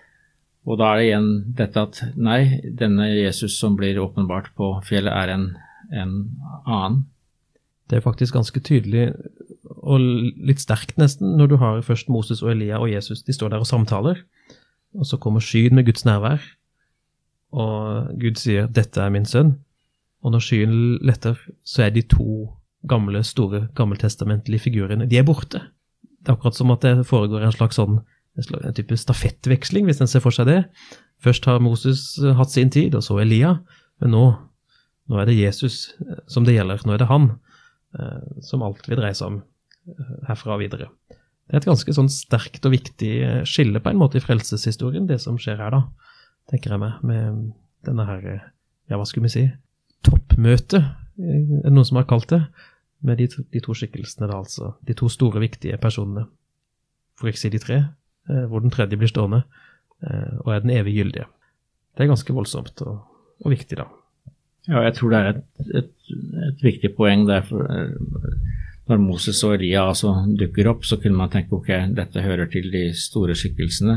og 0.68 0.80
da 0.80 0.90
er 0.90 1.00
det 1.00 1.06
igjen 1.08 1.30
dette 1.56 1.84
at 1.86 2.02
nei, 2.20 2.40
denne 2.76 3.08
Jesus 3.14 3.56
som 3.58 3.78
blir 3.78 4.00
åpenbart 4.02 4.52
på 4.58 4.74
fjellet, 4.86 5.14
er 5.14 5.34
en, 5.36 5.46
en 5.94 6.14
annen. 6.66 7.04
Det 7.90 7.98
er 7.98 8.04
faktisk 8.04 8.36
ganske 8.36 8.60
tydelig, 8.62 9.08
og 9.80 10.02
litt 10.46 10.60
sterkt 10.62 11.00
nesten, 11.00 11.32
når 11.38 11.50
du 11.50 11.56
har 11.62 11.80
først 11.86 12.10
Moses 12.12 12.44
og 12.44 12.52
Elia 12.52 12.78
og 12.78 12.90
Jesus. 12.92 13.24
De 13.26 13.34
står 13.34 13.54
der 13.54 13.64
og 13.64 13.70
samtaler, 13.70 14.20
og 14.94 15.08
så 15.08 15.18
kommer 15.22 15.42
skyen 15.42 15.74
med 15.78 15.88
Guds 15.88 16.04
nærvær 16.06 16.44
og 17.50 18.10
Gud 18.20 18.38
sier 18.38 18.66
'dette 18.66 19.00
er 19.00 19.10
min 19.10 19.26
sønn', 19.26 19.58
og 20.22 20.32
når 20.32 20.38
skyen 20.38 20.98
letter, 21.02 21.34
så 21.64 21.82
er 21.82 21.90
de 21.90 22.02
to 22.02 22.56
gamle, 22.88 23.22
store, 23.26 23.66
gammeltestamentlige 23.76 24.64
figurene, 24.68 25.08
de 25.10 25.18
er 25.20 25.26
borte. 25.28 25.60
Det 26.20 26.30
er 26.30 26.36
akkurat 26.36 26.56
som 26.56 26.72
at 26.72 26.84
det 26.84 27.08
foregår 27.08 27.44
en 27.44 27.54
slags 27.56 27.80
sånn 27.80 28.00
en 28.40 28.74
type 28.76 28.96
stafettveksling, 28.96 29.88
hvis 29.88 30.00
en 30.00 30.08
ser 30.08 30.22
for 30.24 30.32
seg 30.32 30.46
det. 30.48 30.60
Først 31.20 31.44
har 31.50 31.60
Moses 31.60 32.14
hatt 32.38 32.52
sin 32.52 32.70
tid, 32.72 32.94
og 32.96 33.02
så 33.04 33.18
Elia. 33.20 33.56
Men 34.00 34.14
nå, 34.14 34.22
nå 35.10 35.18
er 35.20 35.28
det 35.28 35.36
Jesus 35.36 35.90
som 36.30 36.46
det 36.46 36.54
gjelder. 36.54 36.80
Nå 36.86 36.94
er 36.94 37.02
det 37.02 37.10
han 37.10 37.32
som 38.46 38.62
alt 38.64 38.86
vil 38.88 39.00
dreie 39.00 39.16
seg 39.18 39.34
om 39.34 39.40
herfra 40.28 40.54
og 40.54 40.62
videre. 40.62 40.88
Det 41.10 41.56
er 41.56 41.64
et 41.64 41.68
ganske 41.72 41.92
sånn 41.96 42.08
sterkt 42.12 42.66
og 42.68 42.76
viktig 42.76 43.12
skille 43.48 43.82
på 43.82 43.90
en 43.90 43.98
måte 43.98 44.20
i 44.20 44.22
frelseshistorien, 44.22 45.08
det 45.10 45.18
som 45.22 45.38
skjer 45.40 45.58
her, 45.58 45.74
da, 45.74 46.12
tenker 46.52 46.76
jeg 46.76 46.82
meg, 46.84 47.00
med 47.02 47.40
denne 47.88 48.06
her, 48.06 48.28
ja, 48.86 48.94
hva 48.94 49.06
skulle 49.08 49.26
vi 49.26 49.34
si, 49.34 49.42
toppmøtet, 50.06 50.86
er 51.20 51.64
det 51.66 51.72
noen 51.72 51.86
som 51.86 52.00
har 52.00 52.08
kalt 52.10 52.30
det, 52.32 52.40
med 53.06 53.20
de, 53.20 53.28
de 53.52 53.62
to 53.64 53.74
skikkelsene, 53.76 54.28
da, 54.28 54.40
altså, 54.42 54.74
de 54.86 54.96
to 54.96 55.08
store, 55.12 55.40
viktige 55.42 55.78
personene, 55.80 56.26
for 57.18 57.30
ikke 57.30 57.42
si 57.42 57.52
de 57.52 57.60
tre, 57.62 57.78
eh, 58.28 58.44
hvor 58.48 58.64
den 58.64 58.72
tredje 58.72 58.98
blir 59.00 59.10
stående, 59.10 59.42
eh, 60.04 60.36
og 60.44 60.52
er 60.54 60.64
den 60.64 60.74
evig 60.74 60.98
gyldige. 60.98 61.28
Det 61.96 62.04
er 62.04 62.12
ganske 62.12 62.36
voldsomt 62.36 62.84
og, 62.86 63.00
og 63.44 63.54
viktig, 63.54 63.80
da. 63.80 63.88
Ja, 64.68 64.84
jeg 64.84 64.94
tror 64.98 65.12
det 65.12 65.18
er 65.20 65.30
et, 65.30 65.44
et, 65.80 65.92
et 66.50 66.62
viktig 66.64 66.92
poeng 66.96 67.24
der. 67.28 67.42
For, 67.48 67.64
når 68.90 69.00
Moses 69.00 69.40
og 69.46 69.54
Elia 69.56 69.86
altså 69.88 70.12
dukker 70.38 70.68
opp, 70.70 70.84
så 70.84 70.98
kunne 71.00 71.16
man 71.16 71.30
tenke 71.32 71.56
ok, 71.56 71.70
dette 71.96 72.22
hører 72.24 72.50
til 72.52 72.68
de 72.72 72.90
store 72.98 73.36
skikkelsene. 73.38 73.96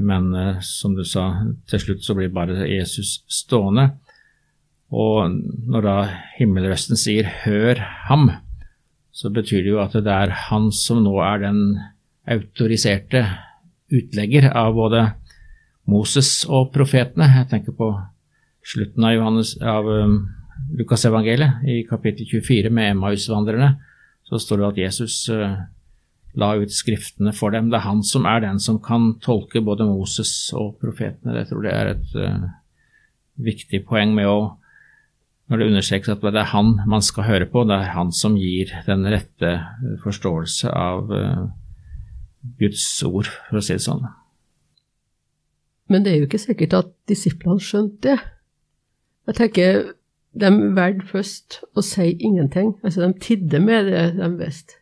Men 0.00 0.30
som 0.62 0.94
du 0.96 1.02
sa, 1.04 1.26
til 1.68 1.82
slutt 1.82 2.06
så 2.06 2.14
blir 2.16 2.32
bare 2.32 2.68
Jesus 2.70 3.18
stående. 3.30 3.88
Og 4.90 5.30
når 5.70 5.86
da 5.86 5.96
himmelrøsten 6.38 6.98
sier 6.98 7.24
'hør 7.44 7.78
ham', 8.08 8.30
så 9.12 9.30
betyr 9.30 9.62
det 9.62 9.70
jo 9.70 9.82
at 9.82 9.92
det 9.92 10.06
er 10.06 10.30
han 10.50 10.70
som 10.72 11.02
nå 11.04 11.18
er 11.22 11.38
den 11.38 11.78
autoriserte 12.26 13.24
utlegger 13.90 14.50
av 14.54 14.74
både 14.74 15.12
Moses 15.86 16.44
og 16.48 16.72
profetene. 16.72 17.26
Jeg 17.40 17.48
tenker 17.50 17.72
på 17.76 17.90
slutten 18.66 19.04
av, 19.04 19.14
Johannes, 19.14 19.56
av 19.62 19.86
um, 19.86 20.28
Lukasevangeliet, 20.78 21.64
i 21.66 21.82
kapittel 21.88 22.26
24 22.30 22.70
med 22.70 22.94
Emmausvandrerne, 22.94 23.74
så 24.24 24.38
står 24.38 24.60
det 24.60 24.68
at 24.68 24.80
Jesus 24.84 25.28
uh, 25.32 25.58
la 26.38 26.52
ut 26.60 26.70
skriftene 26.70 27.32
for 27.34 27.50
dem. 27.50 27.70
Det 27.70 27.80
er 27.80 27.88
han 27.88 28.02
som 28.06 28.28
er 28.30 28.44
den 28.44 28.60
som 28.62 28.78
kan 28.82 29.14
tolke 29.24 29.62
både 29.64 29.88
Moses 29.88 30.52
og 30.54 30.76
profetene. 30.82 31.40
Jeg 31.40 31.50
tror 31.50 31.66
det 31.66 31.74
er 31.74 31.92
et 31.96 32.14
uh, 32.14 32.48
viktig 33.40 33.82
poeng 33.88 34.14
med 34.14 34.30
å 34.30 34.40
når 35.50 35.58
det 35.58 35.66
understrekes 35.72 36.12
at 36.12 36.22
det 36.22 36.38
er 36.38 36.52
han 36.52 36.76
man 36.86 37.02
skal 37.02 37.26
høre 37.26 37.46
på, 37.50 37.64
det 37.66 37.74
er 37.74 37.94
han 37.96 38.12
som 38.14 38.36
gir 38.38 38.70
den 38.86 39.02
rette 39.10 39.56
forståelse 40.04 40.70
av 40.70 41.10
uh, 41.10 41.48
Guds 42.60 42.84
ord, 43.02 43.26
for 43.48 43.58
å 43.58 43.64
si 43.64 43.74
det 43.74 43.82
sånn. 43.82 44.04
Men 45.90 46.04
det 46.06 46.12
er 46.12 46.20
jo 46.20 46.28
ikke 46.28 46.38
sikkert 46.38 46.76
at 46.78 46.92
disiplene 47.10 47.58
skjønte 47.66 48.12
det. 48.12 48.20
Jeg 49.26 49.38
tenker 49.40 49.80
de 50.38 50.50
valgte 50.76 51.08
først 51.10 51.58
å 51.74 51.82
si 51.82 52.12
ingenting. 52.22 52.76
Altså, 52.84 53.02
de 53.02 53.22
tidde 53.22 53.58
med 53.62 53.90
det 53.90 54.04
de 54.20 54.28
visste. 54.38 54.78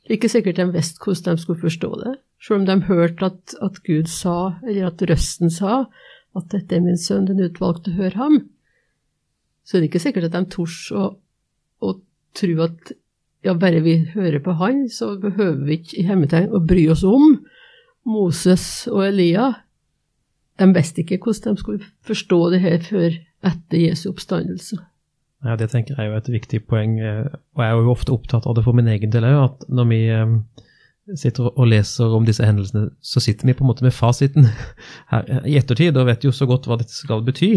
Det 0.00 0.14
er 0.14 0.16
ikke 0.16 0.32
sikkert 0.32 0.58
de 0.58 0.66
visste 0.72 1.04
hvordan 1.04 1.36
de 1.36 1.42
skulle 1.44 1.60
forstå 1.60 1.90
det, 2.00 2.14
selv 2.40 2.62
om 2.62 2.64
de 2.66 2.78
hørte 2.88 3.28
at, 3.28 3.54
at, 3.62 3.82
Gud 3.84 4.08
sa, 4.10 4.56
eller 4.64 4.88
at 4.88 5.04
røsten 5.10 5.52
sa, 5.52 5.84
at 6.34 6.48
'dette 6.48 6.74
er 6.76 6.82
min 6.82 6.98
sønn, 6.98 7.28
den 7.28 7.44
utvalgte, 7.44 7.92
hør 8.00 8.16
ham'. 8.16 8.40
Så 9.64 9.76
er 9.76 9.82
det 9.82 9.90
ikke 9.90 10.02
sikkert 10.02 10.28
at 10.30 10.36
de 10.36 10.44
tør 10.50 10.76
å, 10.98 11.06
å 11.84 11.94
tro 12.36 12.56
at 12.66 12.92
ja, 13.46 13.54
bare 13.56 13.80
vi 13.84 13.96
hører 14.12 14.40
på 14.44 14.54
han, 14.60 14.84
så 14.92 15.14
behøver 15.20 15.64
vi 15.64 15.78
ikke 15.80 15.98
i 16.00 16.06
hermetegn 16.08 16.52
å 16.52 16.60
bry 16.64 16.84
oss 16.92 17.04
om 17.08 17.38
Moses 18.08 18.64
og 18.90 19.06
Elia. 19.06 19.50
De 20.60 20.68
visste 20.76 21.02
ikke 21.02 21.20
hvordan 21.24 21.56
de 21.56 21.62
skulle 21.62 21.90
forstå 22.06 22.40
det 22.52 22.62
her 22.64 22.80
før 22.84 23.16
etter 23.50 23.80
Jesu 23.80 24.10
oppstandelse. 24.10 24.80
Ja, 25.44 25.56
Det 25.56 25.70
tenker 25.72 25.96
jeg 25.96 26.04
er 26.04 26.10
jo 26.12 26.18
et 26.18 26.28
viktig 26.28 26.66
poeng, 26.68 26.98
eh, 27.00 27.24
og 27.56 27.62
jeg 27.64 27.72
er 27.72 27.78
jo 27.80 27.94
ofte 27.94 28.12
opptatt 28.12 28.46
av 28.46 28.58
det 28.58 28.64
for 28.66 28.76
min 28.76 28.90
egen 28.92 29.12
del 29.12 29.24
òg, 29.24 29.38
at 29.46 29.70
når 29.72 29.86
vi 29.88 30.00
eh, 30.12 30.34
sitter 31.18 31.48
og 31.50 31.68
leser 31.70 32.12
om 32.14 32.26
disse 32.26 32.44
hendelsene, 32.44 32.90
så 33.00 33.22
sitter 33.22 33.48
vi 33.48 33.54
på 33.56 33.64
en 33.64 33.70
måte 33.70 33.86
med 33.86 33.94
fasiten 33.94 34.48
her 35.12 35.26
i 35.48 35.56
ettertid 35.60 35.98
og 35.98 36.08
vet 36.10 36.26
jo 36.26 36.32
så 36.34 36.48
godt 36.50 36.68
hva 36.68 36.78
dette 36.80 36.94
skal 36.94 37.24
bety. 37.26 37.52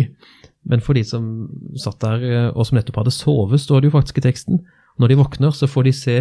Men 0.70 0.84
for 0.84 0.98
de 0.98 1.04
som 1.08 1.50
satt 1.80 2.00
der 2.04 2.24
eh, 2.24 2.50
og 2.52 2.68
som 2.68 2.80
nettopp 2.80 3.02
hadde 3.02 3.16
sovet, 3.16 3.62
står 3.62 3.82
det 3.82 3.92
jo 3.92 3.98
faktisk 3.98 4.22
i 4.22 4.26
teksten. 4.28 4.64
Når 5.02 5.12
de 5.12 5.20
våkner, 5.20 5.56
så 5.56 5.68
får 5.70 5.90
de 5.90 5.96
se 5.98 6.18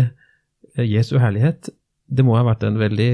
Jesu 0.81 1.19
herlighet. 1.21 1.71
Det 2.09 2.25
må 2.27 2.37
ha 2.39 2.47
vært 2.47 2.65
en 2.67 2.81
veldig 2.81 3.12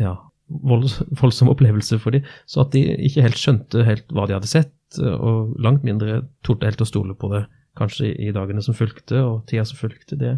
ja, 0.00 0.16
voldsom 1.22 1.52
opplevelse 1.52 2.00
for 2.02 2.16
dem, 2.16 2.26
så 2.46 2.64
at 2.64 2.74
de 2.74 2.84
ikke 3.08 3.24
helt 3.24 3.40
skjønte 3.40 3.86
helt 3.86 4.10
hva 4.14 4.26
de 4.28 4.36
hadde 4.36 4.50
sett, 4.50 4.74
og 4.98 5.52
langt 5.60 5.84
mindre 5.84 6.22
torde 6.46 6.68
helt 6.68 6.80
å 6.80 6.88
stole 6.88 7.16
på 7.18 7.28
det 7.34 7.44
kanskje 7.78 8.10
i 8.16 8.32
dagene 8.34 8.62
som 8.64 8.76
fulgte, 8.76 9.20
og 9.22 9.42
tida 9.50 9.64
som 9.68 9.78
fulgte, 9.78 10.16
det, 10.18 10.36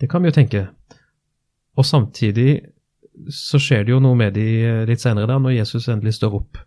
det 0.00 0.08
kan 0.10 0.24
vi 0.24 0.30
jo 0.30 0.38
tenke. 0.38 0.64
Og 1.78 1.86
samtidig 1.86 2.60
så 3.30 3.60
skjer 3.60 3.84
det 3.84 3.94
jo 3.94 4.00
noe 4.02 4.16
med 4.18 4.34
de 4.38 4.46
litt 4.88 5.02
senere, 5.02 5.28
da, 5.28 5.38
når 5.42 5.58
Jesus 5.58 5.88
endelig 5.92 6.16
står 6.16 6.36
opp, 6.40 6.60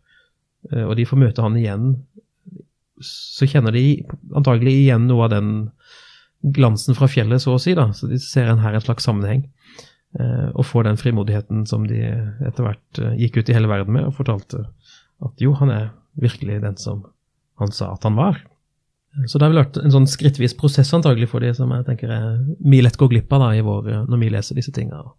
eh, 0.72 0.84
og 0.86 0.96
de 1.00 1.08
får 1.10 1.22
møte 1.26 1.46
han 1.46 1.58
igjen, 1.60 1.94
så 3.04 3.48
kjenner 3.50 3.74
de 3.76 4.04
antagelig 4.38 4.76
igjen 4.84 5.08
noe 5.10 5.26
av 5.26 5.34
den 5.34 5.50
glansen 6.56 6.96
fra 6.98 7.08
fjellet, 7.10 7.42
så 7.42 7.56
å 7.56 7.62
si, 7.62 7.74
da, 7.78 7.90
så 7.96 8.10
de 8.12 8.20
ser 8.22 8.52
en 8.52 8.62
her 8.64 8.76
en 8.76 8.84
slags 8.84 9.08
sammenheng. 9.08 9.46
Eh, 10.20 10.50
og 10.54 10.68
får 10.70 10.86
den 10.86 11.00
frimodigheten 11.00 11.64
som 11.66 11.88
de 11.90 12.04
etter 12.46 12.68
hvert 12.68 13.02
eh, 13.02 13.16
gikk 13.24 13.40
ut 13.40 13.50
i 13.50 13.56
hele 13.58 13.72
verden 13.72 13.96
med 13.96 14.06
og 14.06 14.18
fortalte 14.20 14.68
at 15.26 15.42
jo, 15.42 15.56
han 15.58 15.72
er 15.74 15.88
virkelig 16.22 16.60
den 16.62 16.78
som 16.78 17.02
han 17.62 17.74
sa 17.74 17.94
at 17.96 18.06
han 18.06 18.20
var. 18.20 18.38
Så 19.28 19.38
det 19.38 19.46
har 19.46 19.52
vel 19.54 19.62
vært 19.62 19.78
en 19.78 19.94
sånn 19.94 20.08
skrittvis 20.10 20.56
prosess 20.58 20.90
antagelig 20.96 21.28
for 21.30 21.44
de 21.44 21.52
som 21.54 21.70
jeg 21.76 21.86
tenker 21.86 22.14
er 22.14 22.40
mye 22.66 22.86
lett 22.86 22.98
går 22.98 23.12
glipp 23.12 23.36
av 23.36 23.44
da, 23.46 23.52
vår, 23.62 23.92
når 24.10 24.22
vi 24.24 24.32
leser 24.34 24.58
disse 24.58 24.74
tingene. 24.74 25.14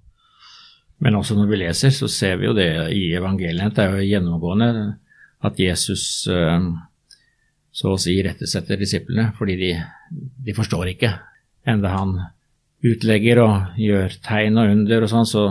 Men 1.04 1.18
også 1.18 1.36
når 1.38 1.50
vi 1.50 1.60
leser, 1.60 1.92
så 1.94 2.08
ser 2.10 2.40
vi 2.40 2.48
jo 2.48 2.56
det 2.56 2.68
i 2.94 3.04
evangeliet. 3.14 3.74
Det 3.76 3.84
er 3.84 3.94
jo 3.94 4.08
gjennomgående 4.08 4.68
at 5.44 5.60
Jesus 5.60 6.26
eh, 6.32 6.68
så 7.74 7.90
å 7.90 8.00
si 8.00 8.14
rettesetter 8.22 8.78
disiplene, 8.78 9.32
fordi 9.38 9.56
de, 9.58 9.72
de 10.46 10.54
forstår 10.56 10.92
ikke. 10.94 11.10
Enda 11.70 11.90
han 11.96 12.14
utlegger 12.84 13.40
og 13.42 13.80
gjør 13.80 14.14
tegn 14.24 14.60
og 14.60 14.70
under 14.74 15.06
og 15.06 15.10
sånn, 15.10 15.26
så, 15.28 15.44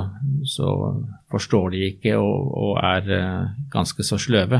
så, 0.47 0.69
forstår 1.33 1.71
de 1.73 1.79
ikke 1.87 2.13
og, 2.21 2.49
og 2.61 2.75
er 2.85 3.07
uh, 3.09 3.53
ganske 3.73 4.05
så 4.05 4.19
sløve. 4.21 4.59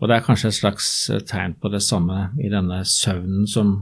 Og 0.00 0.08
det 0.08 0.16
er 0.16 0.24
kanskje 0.24 0.48
et 0.48 0.56
slags 0.56 0.88
eh, 1.12 1.22
tegn 1.28 1.54
på 1.60 1.70
det 1.72 1.82
samme 1.84 2.30
i 2.40 2.48
denne 2.52 2.80
søvnen 2.88 3.46
som 3.50 3.72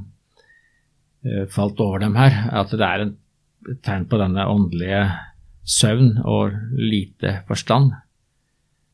uh, 1.25 1.45
falt 1.55 1.79
over 1.83 2.03
dem 2.03 2.19
her, 2.19 2.35
at 2.51 2.75
det 2.75 2.87
er 2.87 3.05
et 3.07 3.83
tegn 3.87 4.07
på 4.11 4.19
denne 4.19 4.47
åndelige 4.51 5.05
søvn 5.69 6.17
og 6.27 6.57
lite 6.75 7.43
forstand. 7.49 7.93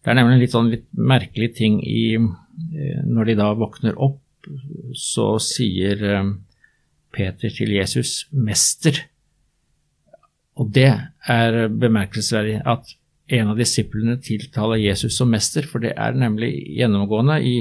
Det 0.05 0.13
er 0.13 0.19
nemlig 0.19 0.37
en 0.37 0.43
litt 0.43 0.57
sånn 0.57 0.73
litt 0.73 0.89
merkelig 0.93 1.55
ting 1.61 1.79
i 1.81 2.19
uh, 2.21 3.01
Når 3.09 3.31
de 3.31 3.39
da 3.41 3.49
våkner 3.57 3.97
opp, 3.97 4.21
så 4.93 5.39
sier 5.41 5.97
Peter 7.15 7.49
til 7.49 7.71
Jesus 7.73 8.27
'Mester'. 8.29 9.07
Og 10.61 10.69
det 10.77 10.91
er 11.25 11.57
bemerkelsesverdig 11.73 12.61
at 12.61 12.93
en 13.27 13.53
av 13.53 13.59
disiplene 13.59 14.19
tiltaler 14.21 14.83
Jesus 14.83 15.17
som 15.17 15.31
mester, 15.33 15.65
for 15.69 15.81
det 15.81 15.95
er 15.97 16.17
nemlig 16.19 16.51
gjennomgående 16.77 17.39
i 17.41 17.55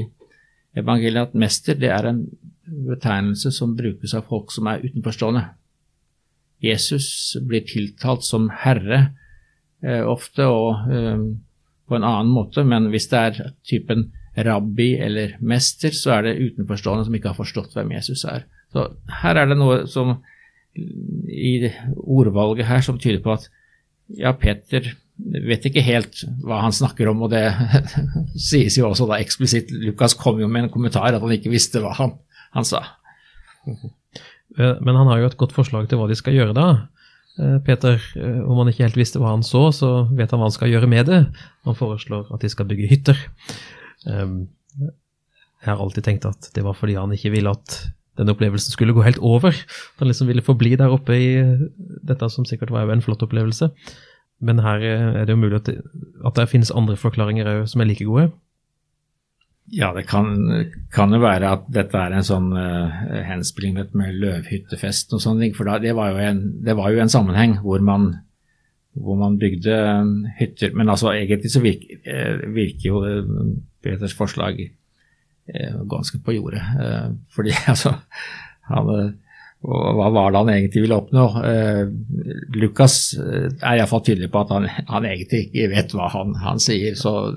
evangeliet 0.77 1.29
at 1.29 1.38
mester 1.39 1.77
det 1.79 1.91
er 1.93 2.10
en 2.10 2.24
betegnelse 2.63 3.51
som 3.53 3.75
brukes 3.77 4.15
av 4.17 4.27
folk 4.27 4.51
som 4.51 4.67
er 4.72 4.84
utenforstående. 4.84 5.46
Jesus 6.63 7.08
blir 7.43 7.65
tiltalt 7.67 8.24
som 8.27 8.50
herre 8.63 9.00
eh, 9.84 10.03
ofte 10.08 10.48
og 10.48 10.91
eh, 10.91 11.24
på 11.88 11.98
en 11.98 12.08
annen 12.08 12.32
måte, 12.34 12.63
men 12.67 12.89
hvis 12.91 13.10
det 13.12 13.20
er 13.20 13.53
typen 13.67 14.10
rabbi 14.34 14.93
eller 15.03 15.36
mester, 15.43 15.93
så 15.93 16.17
er 16.17 16.27
det 16.27 16.39
utenforstående 16.41 17.08
som 17.08 17.15
ikke 17.17 17.34
har 17.34 17.39
forstått 17.39 17.75
hvem 17.77 17.91
Jesus 17.93 18.24
er. 18.25 18.48
Så 18.74 18.88
her 19.22 19.38
er 19.38 19.51
det 19.51 19.60
noe 19.60 19.84
som 19.91 20.15
i 20.74 21.70
ordvalget 22.01 22.65
her 22.65 22.82
som 22.82 22.98
tyder 22.98 23.22
på 23.22 23.36
at 23.36 23.46
ja, 24.17 24.34
Peter 24.34 24.88
vet 25.17 25.67
ikke 25.70 25.84
helt 25.86 26.24
hva 26.43 26.62
han 26.63 26.74
snakker 26.74 27.10
om, 27.12 27.25
og 27.25 27.34
det 27.34 27.46
sies 28.50 28.77
jo 28.79 28.89
også 28.89 29.08
da 29.10 29.20
eksplisitt. 29.22 29.72
Lukas 29.72 30.17
kom 30.17 30.41
jo 30.41 30.50
med 30.50 30.65
en 30.65 30.74
kommentar 30.74 31.13
at 31.13 31.22
han 31.22 31.36
ikke 31.36 31.53
visste 31.53 31.84
hva 31.84 31.93
han, 32.00 32.15
han 32.55 32.67
sa. 32.67 32.84
Eh, 33.67 34.75
men 34.82 34.98
han 34.98 35.10
har 35.10 35.22
jo 35.22 35.29
et 35.32 35.39
godt 35.39 35.55
forslag 35.55 35.88
til 35.89 36.01
hva 36.01 36.10
de 36.10 36.17
skal 36.20 36.36
gjøre 36.38 36.58
da. 36.58 36.67
Eh, 37.41 37.58
Peter, 37.65 38.01
eh, 38.17 38.41
om 38.41 38.60
han 38.62 38.70
ikke 38.72 38.86
helt 38.88 39.00
visste 39.00 39.22
hva 39.22 39.34
han 39.36 39.46
så, 39.46 39.67
så 39.75 39.93
vet 40.13 40.34
han 40.34 40.41
hva 40.41 40.50
han 40.50 40.58
skal 40.58 40.74
gjøre 40.74 40.89
med 40.91 41.10
det. 41.10 41.22
Han 41.67 41.77
foreslår 41.77 42.29
at 42.34 42.43
de 42.43 42.51
skal 42.51 42.70
bygge 42.70 42.89
hytter. 42.91 43.20
Jeg 44.03 45.70
har 45.70 45.79
alltid 45.79 46.03
tenkt 46.03 46.25
at 46.27 46.50
det 46.55 46.65
var 46.65 46.75
fordi 46.75 46.98
han 47.00 47.13
ikke 47.15 47.32
ville 47.32 47.53
at 47.53 47.77
den 48.20 48.29
opplevelsen 48.29 48.74
skulle 48.74 48.93
gå 48.93 49.05
helt 49.05 49.22
over. 49.24 49.55
At 49.55 50.01
han 50.01 50.10
liksom 50.12 50.27
ville 50.29 50.43
forbli 50.46 50.75
der 50.77 50.91
oppe 50.93 51.15
i 51.15 51.29
dette 52.03 52.27
som 52.29 52.46
sikkert 52.46 52.74
var 52.74 52.91
en 52.91 53.01
flott 53.01 53.24
opplevelse. 53.25 53.72
Men 54.43 54.59
her 54.63 54.83
er 54.83 55.25
det 55.25 55.33
jo 55.33 55.39
mulig 55.39 55.62
at 55.62 55.69
det, 55.69 55.77
at 56.25 56.35
det 56.35 56.50
finnes 56.51 56.73
andre 56.75 56.97
forklaringer 57.00 57.47
òg 57.47 57.67
som 57.71 57.83
er 57.83 57.89
like 57.89 58.07
gode. 58.07 58.31
Ja, 59.71 59.93
det 59.95 60.03
kan, 60.09 60.27
kan, 60.91 61.13
jo 61.15 61.21
være 61.23 61.47
at 61.55 61.69
dette 61.71 61.97
er 61.97 62.13
en 62.13 62.25
sånn 62.27 62.50
uh, 62.51 62.91
henspilling 63.23 63.77
med 63.95 64.19
løvhyttefest 64.19 65.15
og 65.15 65.23
sånne 65.23 65.45
ting. 65.45 65.55
For 65.55 65.69
da, 65.69 65.77
det, 65.79 65.93
var 65.95 66.19
en, 66.19 66.43
det, 66.65 66.75
var 66.75 66.91
jo 66.91 67.00
en, 67.00 67.12
sammenheng 67.12 67.55
hvor 67.63 67.79
man, 67.85 68.09
hvor 68.91 69.15
man 69.21 69.39
bygde 69.39 69.77
hytter. 70.39 70.75
Men 70.75 70.91
altså 70.91 71.13
egentlig 71.13 71.53
så 71.53 71.63
virker, 71.63 72.03
uh, 72.03 72.43
virker 72.53 72.89
jo 72.89 73.01
Peters 73.83 74.15
forslag 74.17 74.59
uh, 74.67 75.79
ganske 75.89 76.19
på 76.19 76.35
jordet. 76.35 76.63
fordi 77.31 77.55
altså 77.71 77.95
han, 78.67 79.15
hva 79.63 80.10
var 80.12 80.34
det 80.34 80.39
han 80.41 80.50
egentlig 80.51 80.82
ville 80.84 80.98
oppnå? 81.00 81.22
Lukas 82.60 83.13
er 83.15 83.77
iallfall 83.77 84.03
tydelig 84.03 84.27
på 84.34 84.41
at 84.43 84.51
han, 84.51 84.67
han, 84.89 85.08
egentlig 85.08 85.46
ikke 85.48 85.70
vet 85.72 85.96
hva 85.96 86.10
han, 86.12 86.34
han 86.43 86.60
sier. 86.60 86.98
så 87.00 87.32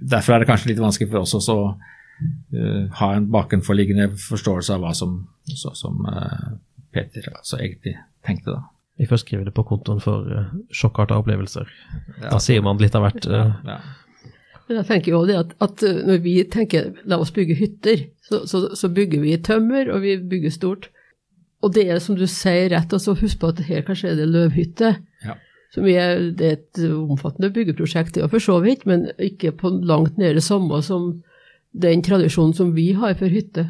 Derfor 0.00 0.34
er 0.34 0.42
det 0.42 0.50
kanskje 0.50 0.72
litt 0.72 0.82
vanskelig 0.82 1.10
for 1.10 1.22
oss 1.22 1.36
også 1.36 1.56
å 1.56 1.64
uh, 1.70 2.84
ha 3.00 3.08
en 3.16 3.28
bakenforliggende 3.32 4.10
forståelse 4.20 4.76
av 4.76 4.84
hva 4.84 4.92
som, 4.96 5.16
så, 5.44 5.72
som 5.76 6.00
uh, 6.08 6.52
Peter 6.94 7.28
altså, 7.34 7.60
egentlig 7.60 7.96
tenkte 8.26 8.56
da. 8.56 8.62
Vi 9.00 9.08
får 9.08 9.22
skrive 9.22 9.46
det 9.46 9.54
på 9.56 9.64
kontoen 9.68 10.00
for 10.02 10.28
uh, 10.28 10.52
sjokkarta 10.76 11.18
opplevelser. 11.20 11.68
Ja, 12.20 12.30
da 12.30 12.40
sier 12.42 12.64
man 12.64 12.80
litt 12.80 12.96
av 12.96 13.06
hvert. 13.06 13.28
Uh, 13.28 13.36
ja, 13.36 13.76
ja. 13.76 14.30
Men 14.68 14.80
jeg 14.80 14.86
tenker 14.86 15.12
jo 15.16 15.24
det 15.26 15.36
at, 15.38 15.52
at, 15.64 15.82
når 16.06 16.20
vi 16.22 16.36
tenker 16.46 16.92
la 17.10 17.18
oss 17.18 17.32
bygge 17.34 17.56
hytter, 17.58 18.04
så, 18.22 18.44
så, 18.46 18.68
så, 18.78 18.90
bygger 18.94 19.24
vi 19.24 19.34
tømmer, 19.42 19.90
og 19.90 20.04
vi 20.04 20.14
bygger 20.30 20.54
stort. 20.54 20.90
Og 21.60 21.74
det 21.76 21.86
er 21.90 22.00
som 22.00 22.16
du 22.16 22.26
sier 22.30 22.70
rett, 22.72 22.92
og 22.96 23.02
så 23.02 23.14
husk 23.18 23.40
på 23.40 23.52
at 23.52 23.62
her 23.66 23.84
kanskje 23.86 24.12
er 24.12 24.20
det 24.20 24.28
løvhytte. 24.30 24.94
Ja. 25.26 25.36
Som 25.74 25.86
er, 25.86 26.30
det 26.34 26.46
er 26.46 26.56
et 26.56 26.80
omfattende 26.88 27.52
byggeprosjekt, 27.54 28.16
det 28.16 28.30
for 28.32 28.42
så 28.42 28.58
vidt, 28.64 28.86
men 28.90 29.10
ikke 29.22 29.52
på 29.60 29.70
langt 29.86 30.16
nær 30.18 30.34
det 30.34 30.42
samme 30.46 30.80
som 30.82 31.12
den 31.70 32.02
tradisjonen 32.02 32.56
som 32.56 32.72
vi 32.74 32.90
har 32.98 33.14
for 33.20 33.30
hytte. 33.30 33.68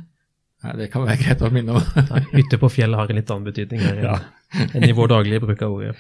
Nei, 0.65 0.77
Det 0.77 0.91
kan 0.93 1.05
være 1.07 1.21
greit 1.21 1.43
å 1.45 1.51
minne 1.53 1.77
om. 1.77 2.05
hytte 2.39 2.61
på 2.61 2.71
fjellet 2.73 3.01
har 3.01 3.11
en 3.11 3.21
litt 3.21 3.33
annen 3.33 3.49
betydning 3.49 3.83
her 3.85 4.05
ja. 4.05 4.19
enn 4.71 4.89
i 4.89 4.97
vår 4.97 5.13
daglige 5.13 5.45
bruk 5.45 5.65
av 5.65 5.77
ordet. 5.77 5.97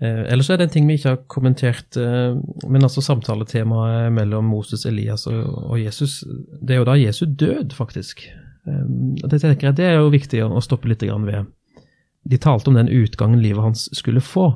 Eh, 0.00 0.22
ellers 0.32 0.48
er 0.48 0.60
det 0.60 0.68
en 0.68 0.72
ting 0.72 0.86
vi 0.88 0.96
ikke 0.96 1.12
har 1.12 1.24
kommentert, 1.28 1.96
eh, 2.00 2.36
men 2.72 2.86
altså 2.86 3.02
samtaletemaet 3.04 4.12
mellom 4.16 4.48
Moses, 4.48 4.86
Elias 4.88 5.26
og, 5.28 5.42
og, 5.66 5.76
Jesus, 5.80 6.22
det 6.60 6.76
er 6.76 6.80
jo 6.80 6.88
da 6.88 6.96
Jesu 6.96 7.26
død, 7.28 7.74
faktisk. 7.76 8.24
Eh, 8.70 8.84
det 9.26 9.42
tenker 9.42 9.70
jeg 9.70 9.80
det 9.82 9.88
er 9.90 9.98
jo 9.98 10.12
viktig 10.14 10.44
å, 10.46 10.62
stoppe 10.64 10.88
litt 10.90 11.02
ved 11.02 11.50
de 12.22 12.38
talte 12.38 12.70
om 12.70 12.76
den 12.76 12.88
utgangen 12.88 13.42
livet 13.42 13.64
hans 13.64 13.88
skulle 13.96 14.20
få. 14.20 14.52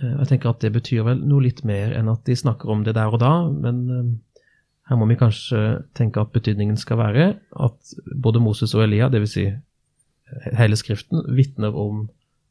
Eh, 0.00 0.16
jeg 0.22 0.28
tenker 0.32 0.50
at 0.50 0.60
Det 0.60 0.72
betyr 0.72 1.04
vel 1.06 1.22
noe 1.26 1.44
litt 1.44 1.64
mer 1.64 1.94
enn 1.96 2.10
at 2.12 2.24
de 2.26 2.36
snakker 2.36 2.70
om 2.70 2.84
det 2.84 2.94
der 2.94 3.12
og 3.12 3.20
da, 3.20 3.34
men 3.50 3.80
eh, 3.90 4.44
her 4.90 4.98
må 4.98 5.06
vi 5.06 5.18
kanskje 5.18 5.82
tenke 5.94 6.20
at 6.20 6.32
betydningen 6.32 6.76
skal 6.76 6.98
være 6.98 7.34
at 7.38 7.94
både 8.16 8.42
Moses 8.42 8.74
og 8.74 8.84
Elia, 8.86 9.10
dvs. 9.10 9.34
Si 9.34 9.46
eh, 9.46 10.54
hele 10.58 10.78
Skriften, 10.78 11.24
vitner 11.34 11.74
om 11.74 12.08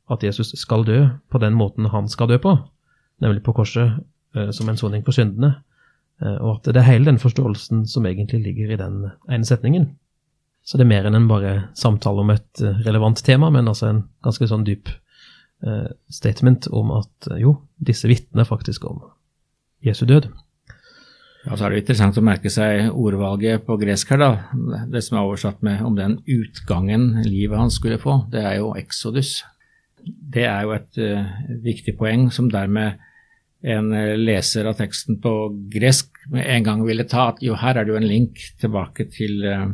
at 0.10 0.24
Jesus 0.24 0.56
skal 0.58 0.86
dø 0.86 1.08
på 1.30 1.40
den 1.40 1.54
måten 1.54 1.92
han 1.94 2.08
skal 2.10 2.30
dø 2.32 2.40
på, 2.42 2.56
nemlig 3.22 3.44
på 3.46 3.54
korset 3.54 4.00
som 4.54 4.70
en 4.70 4.78
soning 4.78 5.04
for 5.06 5.14
syndene, 5.14 5.52
og 6.22 6.60
at 6.60 6.68
det 6.74 6.82
er 6.82 6.86
hele 6.88 7.06
den 7.06 7.20
forståelsen 7.22 7.84
som 7.90 8.06
egentlig 8.06 8.40
ligger 8.42 8.74
i 8.74 8.78
den 8.78 8.98
ene 9.30 9.46
setningen. 9.46 9.88
Så 10.70 10.78
det 10.78 10.86
er 10.86 10.92
mer 10.92 11.08
enn 11.10 11.18
en 11.18 11.30
bare 11.30 11.54
samtale 11.78 12.22
om 12.22 12.30
et 12.30 12.62
eh, 12.62 12.84
relevant 12.86 13.18
tema, 13.26 13.48
men 13.50 13.72
altså 13.72 13.88
en 13.88 14.04
ganske 14.26 14.46
sånn 14.52 14.68
dyp 14.68 14.92
uh, 15.66 15.90
statement 16.14 16.68
om 16.78 16.92
at 16.94 17.30
uh, 17.32 17.40
jo, 17.42 17.56
disse 17.82 18.06
vitner 18.06 18.46
faktisk 18.46 18.86
om 18.86 19.00
Jesu 19.82 20.04
død. 20.06 20.28
Ja, 21.48 21.56
så 21.56 21.66
er 21.66 21.74
det 21.74 21.82
interessant 21.82 22.20
å 22.20 22.26
merke 22.28 22.52
seg 22.54 22.92
ordvalget 22.92 23.66
på 23.66 23.80
gresk 23.82 24.14
her, 24.14 24.22
da. 24.22 24.86
Det 24.94 25.02
som 25.02 25.18
er 25.18 25.26
oversatt 25.32 25.66
med 25.66 25.82
om 25.88 25.98
den 25.98 26.20
utgangen 26.30 27.16
livet 27.26 27.58
hans 27.58 27.80
skulle 27.80 27.98
få. 27.98 28.20
Det 28.30 28.46
er 28.46 28.60
jo 28.60 28.76
exodus. 28.78 29.40
Det 30.06 30.46
er 30.46 30.68
jo 30.68 30.78
et 30.78 31.02
uh, 31.02 31.36
viktig 31.66 31.98
poeng 31.98 32.30
som 32.36 32.52
dermed 32.54 33.02
en 33.66 33.90
leser 34.22 34.70
av 34.70 34.78
teksten 34.78 35.18
på 35.20 35.34
gresk 35.74 36.22
med 36.32 36.46
en 36.46 36.64
gang 36.64 36.86
ville 36.86 37.10
ta 37.10 37.32
at 37.34 37.42
jo, 37.44 37.58
her 37.60 37.76
er 37.76 37.88
det 37.88 37.92
jo 37.92 37.98
en 38.00 38.08
link 38.08 38.38
tilbake 38.62 39.10
til 39.12 39.42
uh, 39.50 39.66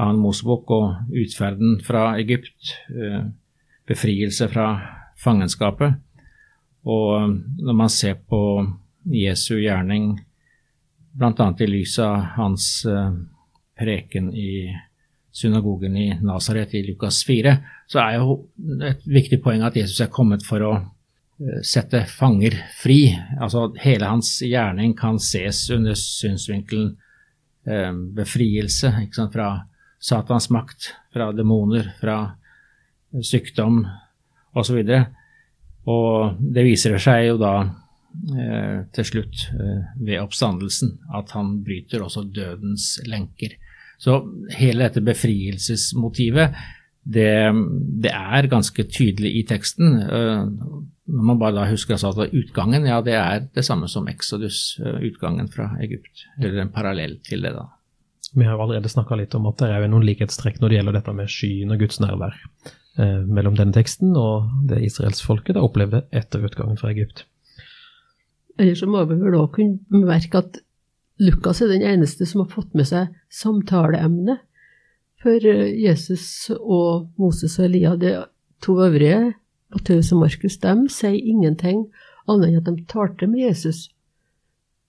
annen 0.00 0.20
Mosebok 0.22 0.70
og 0.74 1.16
utferden 1.16 1.78
fra 1.84 2.14
Egypt, 2.20 2.74
eh, 2.94 3.24
befrielse 3.88 4.48
fra 4.52 4.68
fangenskapet. 5.20 5.98
Og 6.88 7.08
eh, 7.18 7.34
når 7.66 7.76
man 7.76 7.92
ser 7.92 8.20
på 8.28 8.42
Jesu 9.10 9.58
gjerning, 9.60 10.14
bl.a. 11.12 11.48
i 11.58 11.68
lys 11.68 11.98
av 12.04 12.16
hans 12.36 12.70
eh, 12.88 13.10
preken 13.80 14.30
i 14.34 14.70
synagogen 15.32 15.96
i 15.96 16.08
Nasaret 16.22 16.74
i 16.74 16.84
Lukas 16.88 17.22
4, 17.26 17.56
så 17.90 18.00
er 18.02 18.16
jo 18.18 18.40
et 18.86 19.04
viktig 19.06 19.38
poeng 19.42 19.62
at 19.66 19.76
Jesus 19.78 20.00
er 20.02 20.10
kommet 20.12 20.42
for 20.46 20.64
å 20.66 20.72
sette 21.64 22.02
fanger 22.10 22.52
fri. 22.76 23.14
Altså 23.40 23.70
hele 23.80 24.10
hans 24.10 24.34
gjerning 24.44 24.90
kan 24.98 25.16
ses 25.22 25.62
under 25.72 25.94
synsvinkelen 25.96 26.90
befrielse 28.16 28.90
fra 29.32 29.46
Satans 30.00 30.48
makt, 30.50 30.94
fra 31.12 31.30
demoner, 31.36 31.92
fra 32.00 32.18
sykdom 33.22 33.82
osv. 34.56 34.80
Og, 34.80 34.86
så 34.86 35.02
og 35.90 36.40
det 36.40 36.66
viser 36.66 36.98
seg 37.00 37.26
jo 37.30 37.38
da 37.40 37.54
eh, 37.64 38.82
til 38.94 39.08
slutt 39.08 39.46
eh, 39.54 39.80
ved 40.00 40.20
oppstandelsen 40.22 40.96
at 41.16 41.32
han 41.36 41.58
bryter 41.64 42.04
også 42.04 42.26
dødens 42.28 42.94
lenker. 43.08 43.56
Så 44.00 44.22
hele 44.56 44.86
dette 44.86 45.02
befrielsesmotivet, 45.04 46.54
det, 47.04 47.32
det 48.04 48.12
er 48.12 48.48
ganske 48.52 48.84
tydelig 48.92 49.34
i 49.40 49.44
teksten. 49.48 49.98
Eh, 50.04 50.46
når 51.10 51.26
man 51.26 51.40
bare 51.40 51.56
da 51.58 51.66
husker 51.70 51.96
altså 51.96 52.26
at 52.26 52.36
utgangen, 52.36 52.86
ja 52.86 53.00
det 53.04 53.16
er 53.18 53.44
det 53.54 53.64
samme 53.66 53.88
som 53.90 54.08
Exodus, 54.08 54.78
eh, 54.84 55.02
utgangen 55.10 55.50
fra 55.52 55.72
Egypt. 55.84 56.26
Eller 56.40 56.64
en 56.64 56.72
parallell 56.74 57.18
til 57.26 57.44
det, 57.44 57.54
da. 57.56 57.68
Vi 58.34 58.46
har 58.46 58.54
jo 58.54 58.62
allerede 58.62 58.90
snakka 58.90 59.18
litt 59.18 59.34
om 59.34 59.48
at 59.50 59.58
det 59.58 59.70
er 59.74 59.88
noen 59.90 60.06
likhetstrekk 60.06 60.60
når 60.60 60.70
det 60.70 60.78
gjelder 60.78 60.96
dette 60.98 61.14
med 61.18 61.32
skyen 61.32 61.74
og 61.74 61.82
Guds 61.82 61.98
nærvær 62.02 62.36
eh, 62.36 63.20
mellom 63.26 63.56
denne 63.58 63.74
teksten 63.74 64.14
og 64.18 64.50
det 64.70 64.82
israelsfolket 64.86 65.56
da 65.56 65.64
opplevde 65.66 66.04
etter 66.14 66.44
utgangen 66.46 66.78
fra 66.78 66.92
Egypt. 66.94 67.24
Eller 68.60 68.76
så 68.78 68.86
må 68.90 69.02
vi 69.08 69.18
vel 69.18 69.38
òg 69.38 69.54
kunne 69.56 69.80
bemerke 69.90 70.44
at 70.44 70.60
Lukas 71.20 71.60
er 71.60 71.72
den 71.72 71.84
eneste 71.84 72.26
som 72.28 72.44
har 72.44 72.52
fått 72.52 72.72
med 72.76 72.88
seg 72.88 73.10
samtaleemnet 73.34 74.40
for 75.20 75.46
eh, 75.46 75.74
Jesus 75.82 76.24
og 76.56 77.10
Moses 77.20 77.58
og 77.58 77.66
Elia. 77.66 77.96
De 78.00 78.14
to 78.64 78.78
øvrige, 78.80 79.34
Matteus 79.74 80.12
og 80.14 80.22
Markus, 80.24 80.56
de 80.62 80.74
sier 80.92 81.18
ingenting 81.18 81.88
annet 82.30 82.50
enn 82.50 82.60
at 82.60 82.70
de 82.70 82.86
talte 82.88 83.28
med 83.30 83.42
Jesus. 83.48 83.88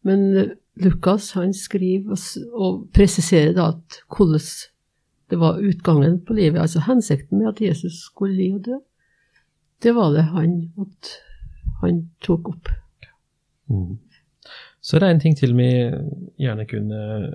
Men 0.08 0.27
eh, 0.38 0.54
Lukas 0.79 1.31
han 1.36 1.53
skriver 1.53 2.15
og 2.55 2.86
presiserer 2.95 3.53
da 3.57 3.71
at 3.73 4.01
hvordan 4.07 4.45
det 5.31 5.39
var 5.39 5.60
utgangen 5.63 6.19
på 6.27 6.36
livet, 6.36 6.60
altså 6.60 6.81
hensikten 6.84 7.39
med 7.39 7.53
at 7.53 7.62
Jesus 7.63 8.01
skulle 8.05 8.36
li 8.36 8.49
og 8.51 8.65
dø. 8.65 8.79
Det 9.84 9.93
var 9.95 10.12
det 10.12 10.25
han, 10.27 10.71
han 11.81 12.01
tok 12.21 12.49
opp. 12.51 12.71
Mm. 13.71 13.95
Så 14.81 14.99
det 14.99 15.07
er 15.07 15.15
en 15.15 15.23
ting 15.23 15.38
til 15.38 15.55
vi 15.55 15.69
gjerne 16.41 16.67
kunne 16.67 17.31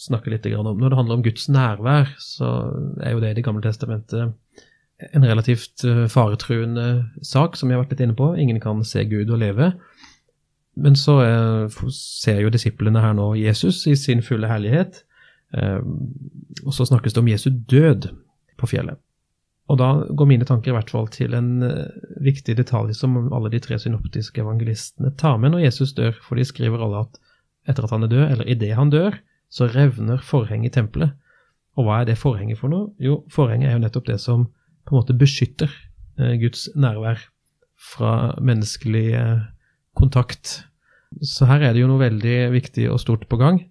snakke 0.00 0.32
litt 0.32 0.46
om. 0.56 0.72
Når 0.78 0.88
det 0.88 0.98
handler 0.98 1.18
om 1.18 1.22
Guds 1.22 1.48
nærvær, 1.48 2.14
så 2.18 2.50
er 3.02 3.12
jo 3.12 3.20
det 3.20 3.34
i 3.34 3.34
Det 3.34 3.44
gamle 3.44 3.62
testamentet 3.62 4.32
en 5.12 5.26
relativt 5.26 5.84
eh, 5.84 6.06
faretruende 6.08 7.10
sak, 7.22 7.56
som 7.56 7.68
vi 7.68 7.74
har 7.74 7.82
vært 7.82 7.94
litt 7.94 8.04
inne 8.06 8.16
på. 8.18 8.32
Ingen 8.38 8.60
kan 8.62 8.82
se 8.86 9.04
Gud 9.10 9.30
og 9.30 9.40
leve. 9.42 9.72
Men 10.74 10.96
så 10.98 11.18
eh, 11.22 11.80
ser 11.94 12.42
jo 12.42 12.52
disiplene 12.52 13.02
her 13.02 13.14
nå 13.16 13.32
Jesus 13.38 13.84
i 13.90 13.94
sin 13.98 14.22
fulle 14.26 14.50
herlighet, 14.50 15.02
eh, 15.54 15.80
og 16.64 16.74
så 16.74 16.86
snakkes 16.88 17.14
det 17.14 17.22
om 17.22 17.30
Jesu 17.30 17.50
død 17.50 18.08
på 18.58 18.70
fjellet. 18.70 18.98
Og 19.70 19.78
da 19.80 19.90
går 20.12 20.28
mine 20.28 20.44
tanker 20.44 20.72
i 20.72 20.76
hvert 20.76 20.90
fall 20.92 21.06
til 21.14 21.36
en 21.38 21.62
eh, 21.64 22.08
viktig 22.26 22.56
detalj 22.58 22.96
som 22.98 23.16
alle 23.32 23.52
de 23.54 23.62
tre 23.62 23.78
synoptiske 23.80 24.42
evangelistene 24.42 25.14
tar 25.20 25.38
med 25.40 25.54
når 25.54 25.68
Jesus 25.68 25.94
dør, 25.96 26.18
for 26.26 26.40
de 26.40 26.46
skriver 26.48 26.82
alle 26.82 27.06
at 27.06 27.22
etter 27.70 27.86
at 27.86 27.94
han 27.94 28.04
er 28.04 28.12
død, 28.12 28.24
eller 28.34 28.50
idet 28.50 28.74
han 28.76 28.90
dør, 28.92 29.14
så 29.48 29.70
revner 29.70 30.20
forhenget 30.26 30.72
i 30.72 30.80
tempelet. 30.80 31.14
Og 31.78 31.86
hva 31.86 32.02
er 32.02 32.10
det 32.10 32.18
forhenget 32.20 32.58
for 32.58 32.70
noe? 32.70 32.90
Jo, 33.02 33.22
forhenget 33.32 33.70
er 33.70 33.78
jo 33.78 33.84
nettopp 33.86 34.10
det 34.10 34.18
som 34.22 34.48
på 34.84 34.92
en 34.92 34.98
måte 35.00 35.16
beskytter 35.16 35.70
Guds 36.38 36.68
nærvær 36.78 37.22
fra 37.80 38.34
menneskelig 38.44 39.06
kontakt. 39.94 40.64
Så 41.22 41.46
her 41.46 41.62
er 41.62 41.74
det 41.74 41.84
jo 41.84 41.90
noe 41.90 42.02
veldig 42.02 42.38
viktig 42.54 42.88
og 42.90 43.00
stort 43.02 43.28
på 43.30 43.38
gang. 43.40 43.62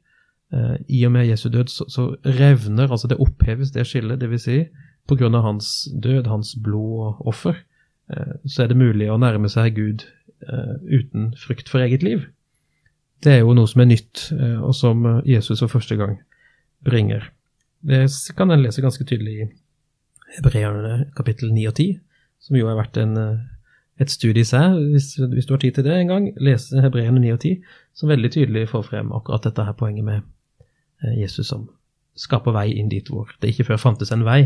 Eh, 0.54 0.76
I 0.88 1.06
og 1.08 1.14
med 1.16 1.28
Jesu 1.28 1.50
død 1.50 1.72
så, 1.72 1.88
så 1.90 2.08
revner, 2.26 2.92
altså 2.92 3.10
det 3.10 3.20
oppheves 3.22 3.74
det 3.74 3.88
skillet, 3.90 4.22
dvs. 4.22 4.46
Si, 4.46 4.60
av 5.10 5.44
hans 5.44 5.72
død, 6.04 6.28
hans 6.32 6.54
blod 6.64 7.08
og 7.08 7.28
offer, 7.34 7.58
eh, 8.14 8.36
så 8.46 8.64
er 8.64 8.72
det 8.72 8.80
mulig 8.80 9.10
å 9.12 9.20
nærme 9.20 9.50
seg 9.52 9.76
Gud 9.76 10.06
eh, 10.48 10.76
uten 10.88 11.34
frykt 11.40 11.72
for 11.72 11.84
eget 11.84 12.06
liv. 12.06 12.28
Det 13.24 13.34
er 13.34 13.44
jo 13.44 13.56
noe 13.56 13.70
som 13.72 13.80
er 13.80 13.88
nytt, 13.88 14.34
og 14.60 14.74
som 14.76 15.06
Jesus 15.24 15.62
for 15.62 15.72
første 15.72 15.96
gang 15.96 16.18
bringer. 16.84 17.30
Det 17.80 18.02
kan 18.36 18.52
en 18.52 18.60
lese 18.60 18.84
ganske 18.84 19.06
tydelig 19.08 19.36
i 19.38 19.48
Hebreerne 20.36 21.06
kapittel 21.16 21.54
9 21.56 21.64
og 21.70 21.78
10, 21.78 22.02
som 22.44 22.58
jo 22.60 22.68
har 22.68 22.76
vært 22.76 23.00
en, 23.00 23.16
et 24.02 24.10
studie 24.10 24.42
i 24.42 24.48
seg, 24.48 24.78
hvis, 24.94 25.14
hvis, 25.20 25.46
du 25.46 25.54
har 25.54 25.62
tid 25.62 25.76
til 25.78 25.86
det 25.86 25.98
en 26.00 26.10
gang. 26.10 26.30
Lese 26.42 26.82
Hebreerne 26.82 27.22
9 27.22 27.34
og 27.36 27.44
10, 27.44 27.60
som 27.94 28.10
veldig 28.10 28.32
tydelig 28.34 28.70
får 28.72 28.88
frem 28.88 29.12
akkurat 29.14 29.46
dette 29.46 29.66
her 29.68 29.76
poenget 29.78 30.08
med 30.08 30.24
Eh, 31.04 31.20
Jesus 31.20 31.48
som 31.52 31.68
skaper 32.16 32.54
vei 32.56 32.68
inn 32.78 32.92
dit 32.92 33.08
hvor 33.10 33.32
det 33.42 33.54
ikke 33.54 33.72
før 33.72 33.82
fantes 33.82 34.14
en 34.14 34.26
vei, 34.28 34.42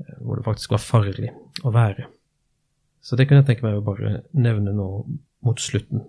eh, 0.00 0.16
hvor 0.20 0.38
det 0.38 0.46
faktisk 0.46 0.74
var 0.74 0.84
farlig 0.84 1.32
å 1.64 1.72
være. 1.74 2.08
Så 3.00 3.16
det 3.16 3.28
kunne 3.28 3.42
jeg 3.42 3.52
tenke 3.52 3.66
meg 3.66 3.78
å 3.78 3.84
bare 3.84 4.20
nevne 4.36 4.74
nå 4.76 4.88
mot 5.46 5.62
slutten. 5.62 6.04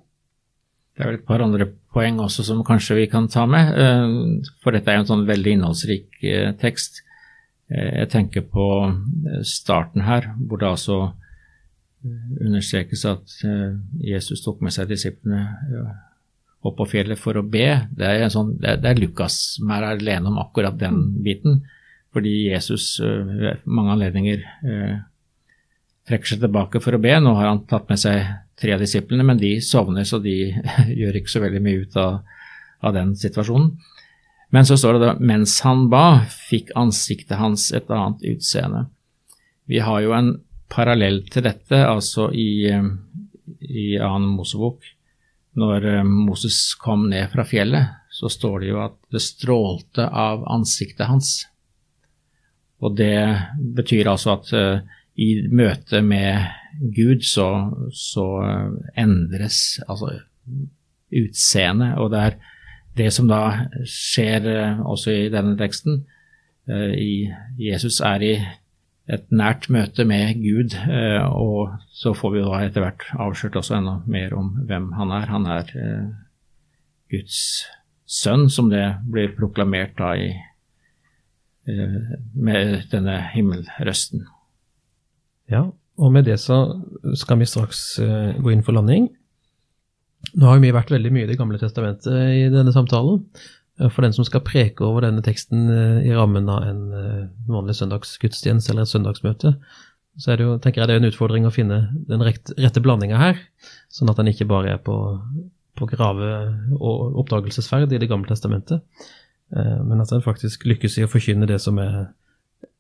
Det 0.91 1.05
er 1.05 1.07
vel 1.07 1.21
et 1.21 1.27
par 1.27 1.43
andre 1.43 1.69
poeng 1.95 2.19
også 2.19 2.43
som 2.43 2.65
kanskje 2.67 2.97
vi 2.97 3.05
kan 3.11 3.29
ta 3.31 3.45
med, 3.47 3.71
eh, 3.79 4.49
for 4.63 4.75
dette 4.75 4.91
er 4.91 4.99
jo 4.99 5.05
en 5.05 5.13
sånn 5.13 5.29
veldig 5.29 5.55
innholdsrik 5.57 6.19
tekst. 6.59 7.03
Jeg 7.71 8.09
tenker 8.11 8.43
på 8.43 8.65
starten 9.47 10.01
her, 10.03 10.25
hvor 10.35 10.59
det 10.59 10.67
altså 10.67 11.13
understrekes 12.01 13.03
at 13.05 13.35
Jesus 14.01 14.41
tok 14.41 14.63
med 14.65 14.73
seg 14.73 14.89
disiplene 14.89 15.43
opp 16.65 16.77
på 16.77 16.87
fjellet 16.89 17.19
for 17.19 17.37
å 17.37 17.43
be. 17.45 17.67
Det 17.97 18.07
er, 18.07 18.25
sånn, 18.33 18.55
det 18.61 18.75
er, 18.75 18.81
det 18.81 18.89
er 18.91 19.01
Lukas 19.01 19.37
som 19.57 19.69
er 19.73 19.85
alene 19.91 20.29
om 20.29 20.39
akkurat 20.41 20.77
den 20.81 20.97
mm. 20.97 21.21
biten. 21.25 21.61
Fordi 22.13 22.33
Jesus 22.49 22.95
ved 23.01 23.45
uh, 23.53 23.63
mange 23.69 23.95
anledninger 23.95 24.41
trekker 26.09 26.33
seg 26.33 26.41
tilbake 26.43 26.81
for 26.83 26.97
å 26.97 27.01
be. 27.01 27.13
Nå 27.21 27.33
har 27.37 27.49
han 27.51 27.63
tatt 27.69 27.89
med 27.91 28.01
seg 28.01 28.25
tre 28.59 28.75
av 28.75 28.83
disiplene, 28.83 29.25
men 29.25 29.39
de 29.41 29.55
sovner, 29.63 30.05
så 30.07 30.19
de 30.21 30.35
gjør 30.99 31.19
ikke 31.19 31.33
så 31.33 31.43
veldig 31.43 31.63
mye 31.63 31.85
ut 31.85 31.97
av, 31.99 32.21
av 32.85 32.95
den 32.97 33.15
situasjonen. 33.17 33.73
Men 34.51 34.67
så 34.67 34.75
står 34.75 34.97
det 34.97 35.05
da 35.05 35.11
mens 35.23 35.59
han 35.63 35.85
ba, 35.91 36.23
fikk 36.49 36.73
ansiktet 36.79 37.39
hans 37.39 37.69
et 37.75 37.87
annet 37.93 38.25
utseende. 38.33 38.85
Vi 39.71 39.79
har 39.79 40.01
jo 40.03 40.11
en 40.17 40.33
parallell 40.71 41.21
til 41.31 41.45
dette, 41.45 41.83
altså 41.85 42.29
i, 42.33 42.65
eh, 42.71 42.89
i 43.61 43.85
annen 43.99 44.33
Mosebok 44.37 44.87
når 45.59 45.87
eh, 45.87 46.03
Moses 46.07 46.59
kom 46.79 47.09
ned 47.11 47.27
fra 47.33 47.45
fjellet, 47.47 47.97
så 48.11 48.29
står 48.31 48.61
det 48.61 48.71
jo 48.71 48.81
at 48.83 48.97
det 49.11 49.23
strålte 49.23 50.07
av 50.07 50.45
ansiktet 50.51 51.07
hans. 51.09 51.33
Og 52.81 52.95
det 52.97 53.15
betyr 53.77 54.09
altså 54.09 54.33
at 54.33 54.51
uh, 54.57 55.01
i 55.21 55.43
møte 55.53 56.01
med 56.01 56.47
Gud 56.95 57.21
så, 57.27 57.45
så 57.93 58.25
endres 58.97 59.77
altså 59.85 60.15
utseendet. 61.13 61.93
Og 62.01 62.09
det 62.13 62.23
er 62.25 62.37
det 62.97 63.11
som 63.13 63.29
da 63.29 63.67
skjer 63.85 64.49
også 64.81 65.13
i 65.13 65.29
denne 65.29 65.53
teksten. 65.59 66.01
I, 66.71 67.29
Jesus 67.61 67.99
er 68.01 68.25
i 68.25 68.33
et 69.09 69.25
nært 69.33 69.67
møte 69.73 70.05
med 70.07 70.37
Gud, 70.43 70.75
eh, 70.77 71.23
og 71.25 71.73
så 71.95 72.13
får 72.17 72.33
vi 72.35 72.43
da 72.45 72.61
etter 72.61 72.85
hvert 72.85 73.07
avslørt 73.17 73.57
også 73.59 73.79
enda 73.79 73.97
mer 74.05 74.35
om 74.37 74.53
hvem 74.69 74.91
han 74.97 75.13
er. 75.15 75.27
Han 75.31 75.47
er 75.49 75.71
eh, 75.75 76.11
Guds 77.11 77.39
sønn, 78.05 78.47
som 78.51 78.69
det 78.71 78.83
blir 79.11 79.33
proklamert 79.37 79.97
da 79.99 80.13
i, 80.19 80.29
eh, 81.67 81.97
med 82.35 82.91
denne 82.93 83.17
himmelrøsten. 83.33 84.27
Ja, 85.51 85.65
og 85.97 86.13
med 86.13 86.29
det 86.29 86.37
så 86.39 86.61
skal 87.19 87.41
vi 87.41 87.49
straks 87.49 87.81
gå 87.99 88.53
inn 88.53 88.63
for 88.63 88.77
landing. 88.77 89.09
Nå 90.39 90.47
har 90.47 90.61
vi 90.63 90.71
vært 90.71 90.93
veldig 90.93 91.11
mye 91.11 91.25
i 91.25 91.29
Det 91.33 91.35
gamle 91.39 91.59
testamentet 91.59 92.13
i 92.13 92.45
denne 92.53 92.71
samtalen, 92.71 93.25
for 93.89 94.05
den 94.05 94.13
som 94.13 94.25
skal 94.27 94.43
preke 94.45 94.83
over 94.85 95.05
denne 95.05 95.23
teksten 95.25 95.69
eh, 95.71 96.09
i 96.09 96.15
rammen 96.15 96.49
av 96.51 96.65
en 96.67 96.81
eh, 96.97 97.23
vanlig 97.49 97.77
søndagsgudstjeneste 97.79 98.73
eller 98.73 98.85
et 98.85 98.91
søndagsmøte, 98.91 99.55
så 100.19 100.31
er 100.31 100.37
det 100.37 100.45
jo, 100.45 100.57
tenker 100.59 100.81
jeg 100.83 100.89
det 100.89 100.97
er 100.97 101.01
en 101.01 101.09
utfordring 101.09 101.47
å 101.47 101.53
finne 101.55 101.81
den 102.09 102.23
rette 102.25 102.83
blandinga 102.83 103.19
her, 103.21 103.39
sånn 103.93 104.11
at 104.11 104.19
den 104.19 104.29
ikke 104.33 104.49
bare 104.49 104.75
er 104.75 104.81
på, 104.83 104.95
på 105.79 105.87
grave- 105.87 106.51
og 106.75 107.15
oppdagelsesferd 107.23 107.95
i 107.95 108.01
Det 108.01 108.09
gamle 108.11 108.27
testamentet, 108.27 108.83
men 109.51 110.03
at 110.03 110.11
den 110.11 110.23
faktisk 110.23 110.65
lykkes 110.67 110.97
i 110.99 111.05
å 111.07 111.09
forkynne 111.11 111.47
det 111.47 111.61
som 111.63 111.79
er 111.79 112.11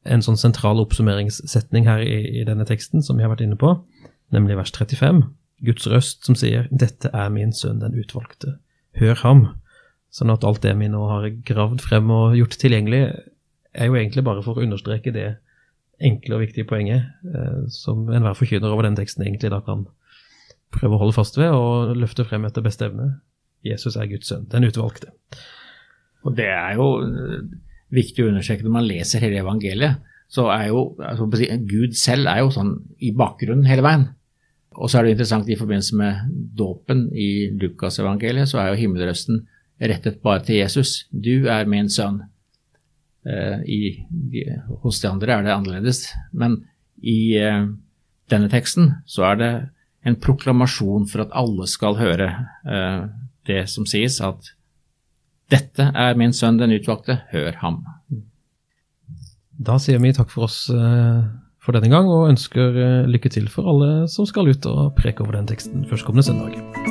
en 0.03 0.23
sånn 0.25 0.39
sentral 0.39 0.79
oppsummeringssetning 0.83 1.87
her 1.87 2.03
i, 2.03 2.41
i 2.41 2.45
denne 2.47 2.67
teksten, 2.67 3.03
som 3.03 3.17
vi 3.17 3.25
har 3.25 3.31
vært 3.31 3.45
inne 3.45 3.59
på, 3.59 3.73
nemlig 4.35 4.59
vers 4.59 4.73
35. 4.75 5.23
Guds 5.65 5.87
røst 5.87 6.25
som 6.25 6.35
sier 6.37 6.67
'Dette 6.71 7.11
er 7.13 7.29
min 7.29 7.53
sønn, 7.53 7.79
den 7.79 7.97
utvalgte. 7.97 8.57
Hør 8.97 9.15
ham'. 9.23 9.47
Sånn 10.11 10.33
at 10.33 10.43
alt 10.43 10.63
det 10.65 10.73
vi 10.79 10.89
nå 10.91 11.05
har 11.07 11.29
gravd 11.47 11.83
frem 11.83 12.11
og 12.11 12.35
gjort 12.35 12.57
tilgjengelig, 12.59 13.05
er 13.71 13.87
jo 13.87 13.95
egentlig 13.95 14.25
bare 14.27 14.43
for 14.43 14.59
å 14.59 14.65
understreke 14.65 15.13
det 15.15 15.29
enkle 16.03 16.35
og 16.35 16.43
viktige 16.43 16.67
poenget 16.67 17.07
eh, 17.31 17.63
som 17.71 18.03
enhver 18.11 18.35
forkynner 18.35 18.73
over 18.73 18.87
den 18.87 18.97
teksten 18.97 19.23
egentlig 19.23 19.51
da 19.53 19.61
kan 19.63 19.85
prøve 20.73 20.97
å 20.97 21.01
holde 21.03 21.15
fast 21.15 21.37
ved 21.39 21.53
og 21.55 21.93
løfte 21.99 22.25
frem 22.27 22.47
etter 22.47 22.65
beste 22.65 22.87
evne. 22.89 23.13
Jesus 23.63 23.95
er 23.95 24.09
Guds 24.09 24.31
sønn, 24.31 24.47
den 24.51 24.65
utvalgte. 24.67 25.11
Og 26.25 26.35
det 26.37 26.49
er 26.49 26.75
jo 26.79 26.87
eh, 27.05 27.43
viktig 27.93 28.25
å 28.25 28.31
understreke 28.31 28.65
når 28.65 28.75
man 28.75 28.87
leser 28.87 29.23
hele 29.23 29.41
evangeliet, 29.43 30.01
så 30.31 30.47
er 30.53 30.69
jo 30.71 30.83
altså, 31.03 31.27
Gud 31.67 31.95
selv 31.99 32.29
er 32.31 32.41
jo 32.43 32.51
sånn 32.55 32.75
i 33.03 33.11
bakgrunnen 33.15 33.67
hele 33.67 33.83
veien. 33.85 34.07
Og 34.79 34.87
så 34.87 34.99
er 34.99 35.07
det 35.07 35.17
interessant 35.17 35.49
i 35.51 35.57
forbindelse 35.59 35.97
med 35.99 36.35
dåpen 36.55 37.09
i 37.11 37.49
Lukasevangeliet, 37.59 38.47
så 38.47 38.61
er 38.61 38.71
jo 38.71 38.79
himmelrøsten 38.79 39.41
rettet 39.81 40.21
bare 40.21 40.43
til 40.45 40.61
Jesus. 40.61 41.05
Du 41.11 41.47
er 41.49 41.69
min 41.69 41.89
sønn. 41.89 42.21
Uh, 43.21 43.61
i, 43.69 44.01
hos 44.81 44.97
de 45.01 45.09
andre 45.09 45.35
er 45.35 45.43
det 45.45 45.53
annerledes, 45.53 46.07
men 46.33 46.63
i 47.05 47.37
uh, 47.37 47.67
denne 48.33 48.49
teksten 48.49 48.95
så 49.05 49.27
er 49.29 49.37
det 49.37 49.51
en 50.09 50.17
proklamasjon 50.17 51.05
for 51.09 51.27
at 51.27 51.35
alle 51.37 51.67
skal 51.69 51.99
høre 51.99 52.31
uh, 52.65 53.11
det 53.45 53.67
som 53.69 53.85
sies, 53.85 54.17
at 54.25 54.49
dette 55.53 55.91
er 55.93 56.17
min 56.17 56.33
sønn, 56.33 56.57
den 56.57 56.73
utvalgte, 56.73 57.19
hør 57.29 57.59
ham. 57.61 57.83
Da 59.61 59.77
sier 59.81 60.01
vi 60.01 60.15
takk 60.15 60.31
for 60.33 60.47
oss 60.47 60.63
for 61.61 61.75
denne 61.75 61.91
gang, 61.91 62.07
og 62.09 62.31
ønsker 62.31 63.05
lykke 63.11 63.29
til 63.35 63.51
for 63.51 63.67
alle 63.69 64.07
som 64.09 64.25
skal 64.29 64.49
ut 64.49 64.65
og 64.71 64.95
preke 64.97 65.27
over 65.27 65.37
den 65.37 65.51
teksten 65.51 65.85
førstkommende 65.91 66.25
søndag. 66.31 66.90